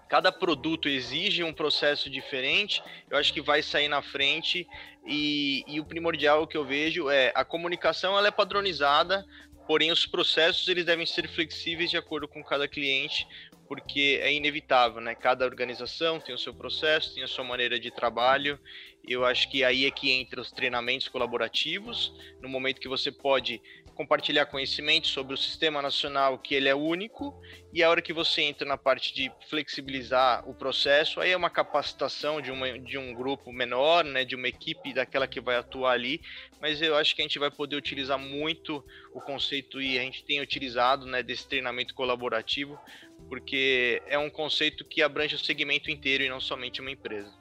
cada 0.07 0.31
produto 0.31 0.89
exige 0.89 1.43
um 1.43 1.53
processo 1.53 2.09
diferente, 2.09 2.81
eu 3.09 3.17
acho 3.17 3.31
que 3.31 3.41
vai 3.41 3.61
sair 3.61 3.87
na 3.87 4.01
frente 4.01 4.67
e, 5.05 5.63
e 5.67 5.79
o 5.79 5.85
primordial 5.85 6.47
que 6.47 6.57
eu 6.57 6.65
vejo 6.65 7.09
é 7.09 7.31
a 7.35 7.45
comunicação 7.45 8.17
ela 8.17 8.27
é 8.27 8.31
padronizada, 8.31 9.23
porém 9.67 9.91
os 9.91 10.07
processos 10.07 10.67
eles 10.67 10.83
devem 10.83 11.05
ser 11.05 11.27
flexíveis 11.27 11.91
de 11.91 11.97
acordo 11.97 12.27
com 12.27 12.43
cada 12.43 12.67
cliente, 12.67 13.27
porque 13.69 14.19
é 14.19 14.33
inevitável, 14.33 14.99
né? 14.99 15.13
Cada 15.13 15.45
organização 15.45 16.19
tem 16.19 16.33
o 16.33 16.39
seu 16.39 16.51
processo, 16.51 17.13
tem 17.13 17.23
a 17.23 17.27
sua 17.27 17.43
maneira 17.43 17.79
de 17.79 17.91
trabalho. 17.91 18.59
Eu 19.07 19.23
acho 19.23 19.47
que 19.47 19.63
aí 19.63 19.85
é 19.85 19.91
que 19.91 20.11
entra 20.11 20.41
os 20.41 20.51
treinamentos 20.51 21.07
colaborativos, 21.07 22.11
no 22.41 22.49
momento 22.49 22.81
que 22.81 22.87
você 22.87 23.11
pode 23.11 23.61
compartilhar 23.99 24.45
conhecimento 24.45 25.07
sobre 25.07 25.33
o 25.33 25.37
sistema 25.37 25.81
nacional, 25.81 26.39
que 26.39 26.55
ele 26.55 26.69
é 26.69 26.73
único, 26.73 27.37
e 27.73 27.83
a 27.83 27.89
hora 27.89 28.01
que 28.01 28.13
você 28.13 28.41
entra 28.43 28.65
na 28.65 28.77
parte 28.77 29.13
de 29.13 29.29
flexibilizar 29.49 30.49
o 30.49 30.53
processo, 30.53 31.19
aí 31.19 31.31
é 31.31 31.35
uma 31.35 31.49
capacitação 31.49 32.41
de, 32.41 32.49
uma, 32.49 32.79
de 32.79 32.97
um 32.97 33.13
grupo 33.13 33.51
menor, 33.51 34.05
né, 34.05 34.23
de 34.23 34.37
uma 34.37 34.47
equipe 34.47 34.93
daquela 34.93 35.27
que 35.27 35.41
vai 35.41 35.57
atuar 35.57 35.91
ali, 35.91 36.21
mas 36.61 36.81
eu 36.81 36.95
acho 36.95 37.13
que 37.13 37.21
a 37.21 37.25
gente 37.25 37.37
vai 37.37 37.51
poder 37.51 37.75
utilizar 37.75 38.17
muito 38.17 38.81
o 39.13 39.19
conceito, 39.19 39.81
e 39.81 39.99
a 39.99 40.01
gente 40.01 40.23
tem 40.23 40.39
utilizado, 40.39 41.05
né, 41.05 41.21
desse 41.21 41.45
treinamento 41.45 41.93
colaborativo, 41.93 42.79
porque 43.27 44.01
é 44.07 44.17
um 44.17 44.29
conceito 44.29 44.85
que 44.85 45.01
abrange 45.01 45.35
o 45.35 45.39
segmento 45.39 45.91
inteiro 45.91 46.23
e 46.23 46.29
não 46.29 46.39
somente 46.39 46.81
uma 46.81 46.91
empresa. 46.91 47.31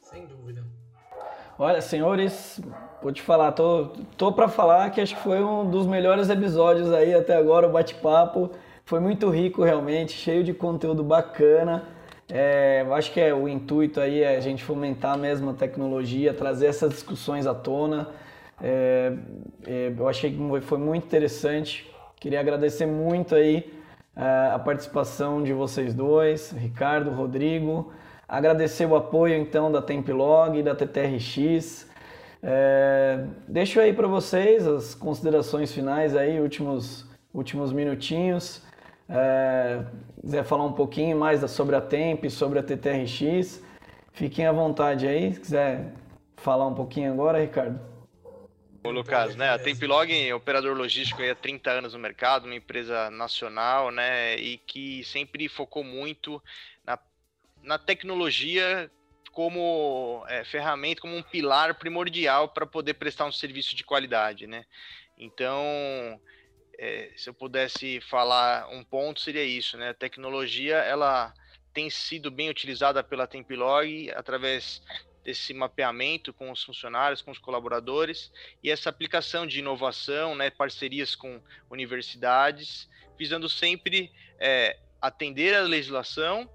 Sem 0.00 0.26
dúvida. 0.26 0.64
Olha, 1.58 1.80
senhores, 1.82 2.60
vou 3.02 3.12
te 3.12 3.20
falar, 3.20 3.52
tô, 3.52 3.88
tô 4.16 4.32
para 4.32 4.48
falar 4.48 4.90
que 4.90 5.00
acho 5.00 5.14
que 5.14 5.22
foi 5.22 5.42
um 5.42 5.70
dos 5.70 5.86
melhores 5.86 6.30
episódios 6.30 6.90
aí 6.90 7.14
até 7.14 7.36
agora, 7.36 7.66
o 7.66 7.70
bate-papo. 7.70 8.50
Foi 8.84 8.98
muito 8.98 9.28
rico 9.28 9.62
realmente, 9.62 10.12
cheio 10.12 10.42
de 10.42 10.54
conteúdo 10.54 11.04
bacana. 11.04 11.86
É, 12.28 12.82
eu 12.84 12.94
acho 12.94 13.12
que 13.12 13.20
é 13.20 13.34
o 13.34 13.48
intuito 13.48 14.00
aí 14.00 14.22
é 14.22 14.36
a 14.36 14.40
gente 14.40 14.64
fomentar 14.64 15.18
mesmo 15.18 15.50
a 15.50 15.54
tecnologia, 15.54 16.32
trazer 16.32 16.66
essas 16.66 16.90
discussões 16.90 17.46
à 17.46 17.54
tona. 17.54 18.08
É, 18.62 19.12
é, 19.66 19.92
eu 19.96 20.08
achei 20.08 20.30
que 20.30 20.60
foi 20.62 20.78
muito 20.78 21.04
interessante. 21.04 21.90
Queria 22.16 22.40
agradecer 22.40 22.86
muito 22.86 23.34
aí 23.34 23.79
a 24.52 24.58
participação 24.58 25.42
de 25.42 25.52
vocês 25.52 25.94
dois, 25.94 26.50
Ricardo, 26.52 27.10
Rodrigo. 27.10 27.90
Agradecer 28.28 28.84
o 28.84 28.94
apoio 28.94 29.34
então 29.34 29.72
da 29.72 29.80
Templog 29.80 30.58
e 30.58 30.62
da 30.62 30.74
TTRX. 30.74 31.88
É, 32.42 33.24
deixo 33.48 33.80
aí 33.80 33.92
para 33.92 34.06
vocês 34.06 34.66
as 34.66 34.94
considerações 34.94 35.72
finais 35.72 36.14
aí, 36.14 36.38
últimos, 36.38 37.06
últimos 37.32 37.72
minutinhos. 37.72 38.62
é, 39.08 39.82
quiser 40.20 40.44
falar 40.44 40.64
um 40.64 40.72
pouquinho 40.72 41.16
mais 41.16 41.40
sobre 41.50 41.74
a 41.74 41.80
Temp, 41.80 42.24
sobre 42.28 42.58
a 42.58 42.62
TTRX, 42.62 43.62
fiquem 44.12 44.46
à 44.46 44.52
vontade 44.52 45.06
aí. 45.06 45.32
Se 45.34 45.40
quiser 45.40 45.94
falar 46.36 46.66
um 46.66 46.74
pouquinho 46.74 47.12
agora, 47.12 47.40
Ricardo. 47.40 47.89
Ô, 48.82 48.90
Lucas, 48.90 49.36
né? 49.36 49.50
A 49.50 49.58
Templog 49.58 50.10
é 50.10 50.34
operador 50.34 50.74
logístico 50.74 51.22
há 51.22 51.34
30 51.34 51.70
anos 51.70 51.92
no 51.92 51.98
mercado, 51.98 52.46
uma 52.46 52.54
empresa 52.54 53.10
nacional, 53.10 53.90
né? 53.90 54.36
E 54.36 54.56
que 54.56 55.04
sempre 55.04 55.48
focou 55.48 55.84
muito 55.84 56.42
na, 56.84 56.98
na 57.62 57.78
tecnologia 57.78 58.90
como 59.32 60.24
é, 60.28 60.44
ferramenta, 60.44 61.02
como 61.02 61.14
um 61.14 61.22
pilar 61.22 61.74
primordial 61.74 62.48
para 62.48 62.66
poder 62.66 62.94
prestar 62.94 63.26
um 63.26 63.32
serviço 63.32 63.76
de 63.76 63.84
qualidade, 63.84 64.46
né? 64.46 64.64
Então, 65.18 66.18
é, 66.78 67.12
se 67.16 67.28
eu 67.28 67.34
pudesse 67.34 68.00
falar 68.00 68.66
um 68.70 68.82
ponto, 68.82 69.20
seria 69.20 69.44
isso, 69.44 69.76
né? 69.76 69.90
A 69.90 69.94
tecnologia, 69.94 70.76
ela 70.76 71.34
tem 71.74 71.90
sido 71.90 72.30
bem 72.30 72.48
utilizada 72.48 73.04
pela 73.04 73.26
Tempilog 73.26 74.10
através 74.16 74.82
desse 75.24 75.52
mapeamento 75.52 76.32
com 76.32 76.50
os 76.50 76.62
funcionários, 76.62 77.22
com 77.22 77.30
os 77.30 77.38
colaboradores 77.38 78.32
e 78.62 78.70
essa 78.70 78.88
aplicação 78.90 79.46
de 79.46 79.58
inovação, 79.58 80.34
né, 80.34 80.50
parcerias 80.50 81.14
com 81.14 81.40
universidades, 81.70 82.88
visando 83.18 83.48
sempre 83.48 84.12
é, 84.38 84.78
atender 85.00 85.54
a 85.54 85.62
legislação 85.62 86.48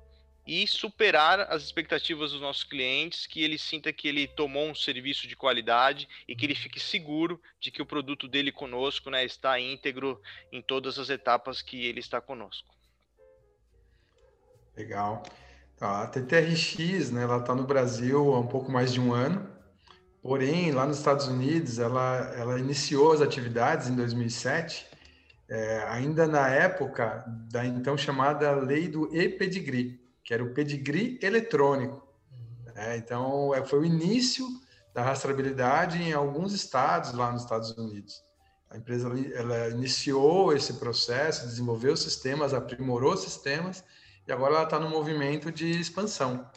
e 0.48 0.68
superar 0.68 1.40
as 1.52 1.64
expectativas 1.64 2.32
dos 2.32 2.42
nossos 2.42 2.64
clientes, 2.64 3.26
que 3.26 3.44
ele 3.44 3.58
sinta 3.58 3.92
que 3.92 4.08
ele 4.08 4.28
tomou 4.28 4.70
um 4.70 4.76
serviço 4.76 5.28
de 5.28 5.36
qualidade 5.36 6.08
e 6.28 6.36
que 6.36 6.46
ele 6.46 6.54
fique 6.54 6.80
seguro 6.80 7.42
de 7.60 7.72
que 7.72 7.82
o 7.82 7.86
produto 7.86 8.28
dele 8.28 8.52
conosco 8.52 9.10
né, 9.10 9.26
está 9.26 9.60
íntegro 9.60 10.22
em 10.52 10.62
todas 10.62 11.00
as 11.00 11.10
etapas 11.10 11.62
que 11.62 11.86
ele 11.86 12.00
está 12.00 12.22
conosco. 12.22 12.76
Legal. 14.76 15.24
Tá, 15.78 16.04
a 16.04 16.08
TTRX, 16.08 17.12
né, 17.12 17.24
ela 17.24 17.38
está 17.38 17.54
no 17.54 17.66
Brasil 17.66 18.34
há 18.34 18.40
um 18.40 18.48
pouco 18.48 18.72
mais 18.72 18.94
de 18.94 19.02
um 19.02 19.14
ano, 19.14 19.46
porém, 20.22 20.72
lá 20.72 20.86
nos 20.86 20.98
Estados 20.98 21.28
Unidos, 21.28 21.80
ela, 21.80 22.34
ela 22.38 22.58
iniciou 22.58 23.12
as 23.12 23.22
atividades 23.22 23.90
em 23.90 23.96
2007, 23.96 24.88
é, 25.50 25.84
ainda 25.90 26.28
na 26.28 26.48
época 26.48 27.26
da 27.52 27.66
então 27.66 27.98
chamada 27.98 28.52
lei 28.54 28.88
do 28.88 29.14
e-pedigree, 29.14 30.00
que 30.24 30.34
era 30.34 30.44
o 30.44 30.54
pedigree 30.54 31.20
eletrônico. 31.22 32.08
Né? 32.74 32.98
Então, 32.98 33.54
é, 33.54 33.64
foi 33.64 33.80
o 33.80 33.86
início 33.86 34.48
da 34.94 35.04
rastreabilidade 35.04 36.02
em 36.02 36.14
alguns 36.14 36.54
estados 36.54 37.12
lá 37.12 37.34
nos 37.34 37.42
Estados 37.44 37.72
Unidos. 37.72 38.24
A 38.70 38.78
empresa 38.78 39.10
ela 39.34 39.70
iniciou 39.70 40.54
esse 40.54 40.74
processo, 40.74 41.46
desenvolveu 41.46 41.98
sistemas, 41.98 42.54
aprimorou 42.54 43.16
sistemas, 43.18 43.84
e 44.28 44.32
agora 44.32 44.56
ela 44.56 44.64
está 44.64 44.80
no 44.80 44.90
movimento 44.90 45.52
de 45.52 45.70
expansão. 45.80 46.50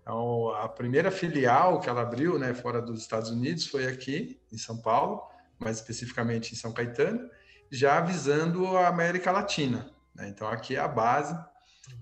Então, 0.00 0.50
a 0.54 0.68
primeira 0.68 1.10
filial 1.10 1.80
que 1.80 1.88
ela 1.88 2.02
abriu, 2.02 2.38
né, 2.38 2.54
fora 2.54 2.80
dos 2.80 3.00
Estados 3.00 3.30
Unidos, 3.30 3.66
foi 3.66 3.86
aqui 3.86 4.40
em 4.50 4.56
São 4.56 4.78
Paulo, 4.78 5.22
mais 5.58 5.76
especificamente 5.76 6.52
em 6.52 6.56
São 6.56 6.72
Caetano, 6.72 7.28
já 7.70 8.00
visando 8.00 8.76
a 8.76 8.88
América 8.88 9.30
Latina. 9.30 9.90
Né? 10.14 10.28
Então, 10.28 10.48
aqui 10.48 10.76
é 10.76 10.80
a 10.80 10.88
base, 10.88 11.38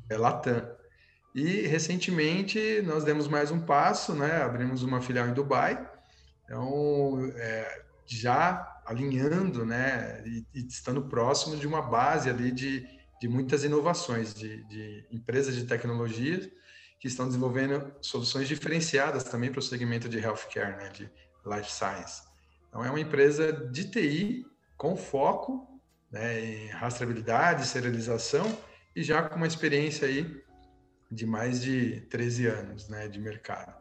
é 0.08 0.16
Latam. 0.16 0.76
E 1.34 1.66
recentemente 1.66 2.80
nós 2.86 3.04
demos 3.04 3.28
mais 3.28 3.50
um 3.50 3.60
passo, 3.60 4.14
né? 4.14 4.42
Abrimos 4.42 4.82
uma 4.82 5.02
filial 5.02 5.28
em 5.28 5.34
Dubai. 5.34 5.86
Então, 6.44 7.30
é, 7.34 7.82
já 8.06 8.80
alinhando, 8.86 9.66
né? 9.66 10.22
E, 10.24 10.46
e, 10.54 10.66
estando 10.66 11.02
próximo 11.02 11.56
de 11.56 11.66
uma 11.66 11.82
base 11.82 12.30
ali 12.30 12.50
de 12.50 12.88
de 13.20 13.28
muitas 13.28 13.64
inovações 13.64 14.34
de, 14.34 14.64
de 14.64 15.06
empresas 15.10 15.54
de 15.54 15.64
tecnologia 15.64 16.40
que 16.98 17.08
estão 17.08 17.26
desenvolvendo 17.26 17.94
soluções 18.00 18.48
diferenciadas 18.48 19.24
também 19.24 19.50
para 19.50 19.60
o 19.60 19.62
segmento 19.62 20.08
de 20.08 20.18
healthcare, 20.18 20.76
né, 20.76 20.88
de 20.90 21.10
life 21.46 21.70
science. 21.70 22.22
Então, 22.68 22.84
é 22.84 22.90
uma 22.90 23.00
empresa 23.00 23.52
de 23.52 23.90
TI 23.90 24.46
com 24.76 24.96
foco 24.96 25.80
né, 26.10 26.40
em 26.40 26.68
rastreabilidade, 26.68 27.66
serialização 27.66 28.44
e 28.94 29.02
já 29.02 29.22
com 29.22 29.36
uma 29.36 29.46
experiência 29.46 30.06
aí 30.06 30.42
de 31.10 31.26
mais 31.26 31.60
de 31.60 32.00
13 32.02 32.46
anos 32.46 32.88
né, 32.88 33.08
de 33.08 33.20
mercado. 33.20 33.74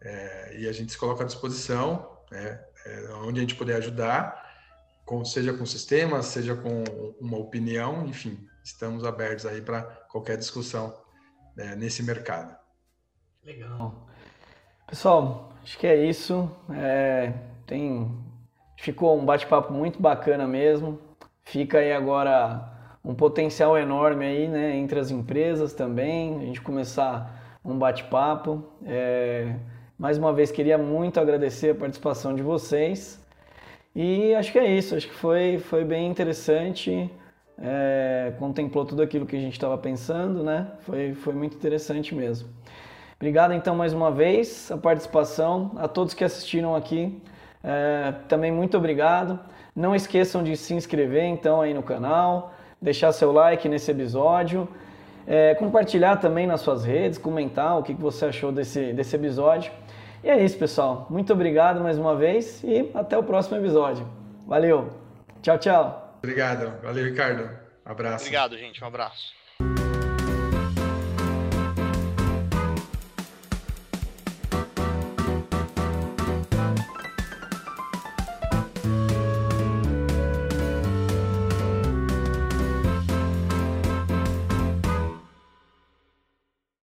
É, 0.00 0.56
e 0.58 0.68
a 0.68 0.72
gente 0.72 0.92
se 0.92 0.98
coloca 0.98 1.22
à 1.22 1.26
disposição, 1.26 2.18
né, 2.30 2.64
é, 2.84 3.12
onde 3.14 3.38
a 3.38 3.42
gente 3.42 3.54
puder 3.54 3.76
ajudar, 3.76 4.50
com, 5.04 5.24
seja 5.24 5.52
com 5.52 5.66
sistemas, 5.66 6.26
seja 6.26 6.56
com 6.56 6.82
uma 7.20 7.36
opinião, 7.36 8.06
enfim, 8.06 8.44
estamos 8.64 9.04
abertos 9.04 9.46
aí 9.46 9.60
para 9.60 9.82
qualquer 10.10 10.36
discussão 10.36 10.94
né, 11.56 11.74
nesse 11.76 12.02
mercado. 12.02 12.56
Legal. 13.44 14.06
Pessoal, 14.86 15.52
acho 15.62 15.78
que 15.78 15.86
é 15.86 15.96
isso. 16.04 16.50
É, 16.70 17.32
tem, 17.66 18.10
ficou 18.78 19.18
um 19.18 19.24
bate-papo 19.24 19.72
muito 19.72 20.00
bacana 20.00 20.46
mesmo. 20.46 20.98
Fica 21.42 21.78
aí 21.78 21.92
agora 21.92 22.70
um 23.04 23.14
potencial 23.14 23.76
enorme 23.76 24.24
aí, 24.24 24.48
né, 24.48 24.76
entre 24.76 25.00
as 25.00 25.10
empresas 25.10 25.72
também. 25.72 26.36
A 26.36 26.44
gente 26.44 26.60
começar 26.60 27.58
um 27.64 27.76
bate-papo. 27.76 28.64
É, 28.84 29.56
mais 29.98 30.18
uma 30.18 30.32
vez 30.32 30.50
queria 30.52 30.78
muito 30.78 31.18
agradecer 31.18 31.70
a 31.70 31.74
participação 31.74 32.34
de 32.34 32.42
vocês. 32.42 33.20
E 33.94 34.34
acho 34.34 34.52
que 34.52 34.58
é 34.58 34.66
isso. 34.66 34.94
Acho 34.94 35.08
que 35.08 35.14
foi, 35.14 35.58
foi 35.58 35.84
bem 35.84 36.08
interessante 36.08 37.10
é, 37.58 38.32
contemplou 38.38 38.84
tudo 38.84 39.02
aquilo 39.02 39.26
que 39.26 39.36
a 39.36 39.40
gente 39.40 39.52
estava 39.54 39.76
pensando, 39.78 40.42
né? 40.42 40.68
Foi, 40.80 41.14
foi 41.14 41.34
muito 41.34 41.56
interessante 41.56 42.14
mesmo. 42.14 42.48
Obrigado 43.16 43.54
então 43.54 43.74
mais 43.74 43.92
uma 43.92 44.10
vez 44.10 44.70
a 44.70 44.76
participação, 44.76 45.72
a 45.76 45.86
todos 45.86 46.12
que 46.12 46.24
assistiram 46.24 46.74
aqui. 46.74 47.22
É, 47.62 48.12
também 48.28 48.50
muito 48.50 48.76
obrigado. 48.76 49.38
Não 49.74 49.94
esqueçam 49.94 50.42
de 50.42 50.56
se 50.56 50.74
inscrever 50.74 51.24
então 51.24 51.60
aí 51.60 51.72
no 51.72 51.82
canal, 51.82 52.52
deixar 52.80 53.12
seu 53.12 53.30
like 53.32 53.68
nesse 53.68 53.90
episódio, 53.90 54.68
é, 55.26 55.54
compartilhar 55.54 56.16
também 56.16 56.46
nas 56.46 56.60
suas 56.60 56.84
redes, 56.84 57.16
comentar 57.16 57.78
o 57.78 57.82
que 57.82 57.94
você 57.94 58.26
achou 58.26 58.50
desse, 58.50 58.92
desse 58.92 59.14
episódio. 59.14 59.72
E 60.24 60.28
é 60.28 60.42
isso, 60.42 60.58
pessoal. 60.58 61.06
Muito 61.08 61.32
obrigado 61.32 61.80
mais 61.80 61.98
uma 61.98 62.16
vez 62.16 62.62
e 62.64 62.90
até 62.92 63.16
o 63.16 63.22
próximo 63.22 63.56
episódio. 63.56 64.06
Valeu. 64.46 64.90
Tchau, 65.40 65.58
tchau. 65.58 66.01
Obrigado. 66.22 66.80
Valeu, 66.82 67.04
Ricardo. 67.04 67.50
Abraço. 67.84 68.24
Obrigado, 68.24 68.56
gente. 68.56 68.82
Um 68.82 68.86
abraço. 68.86 69.32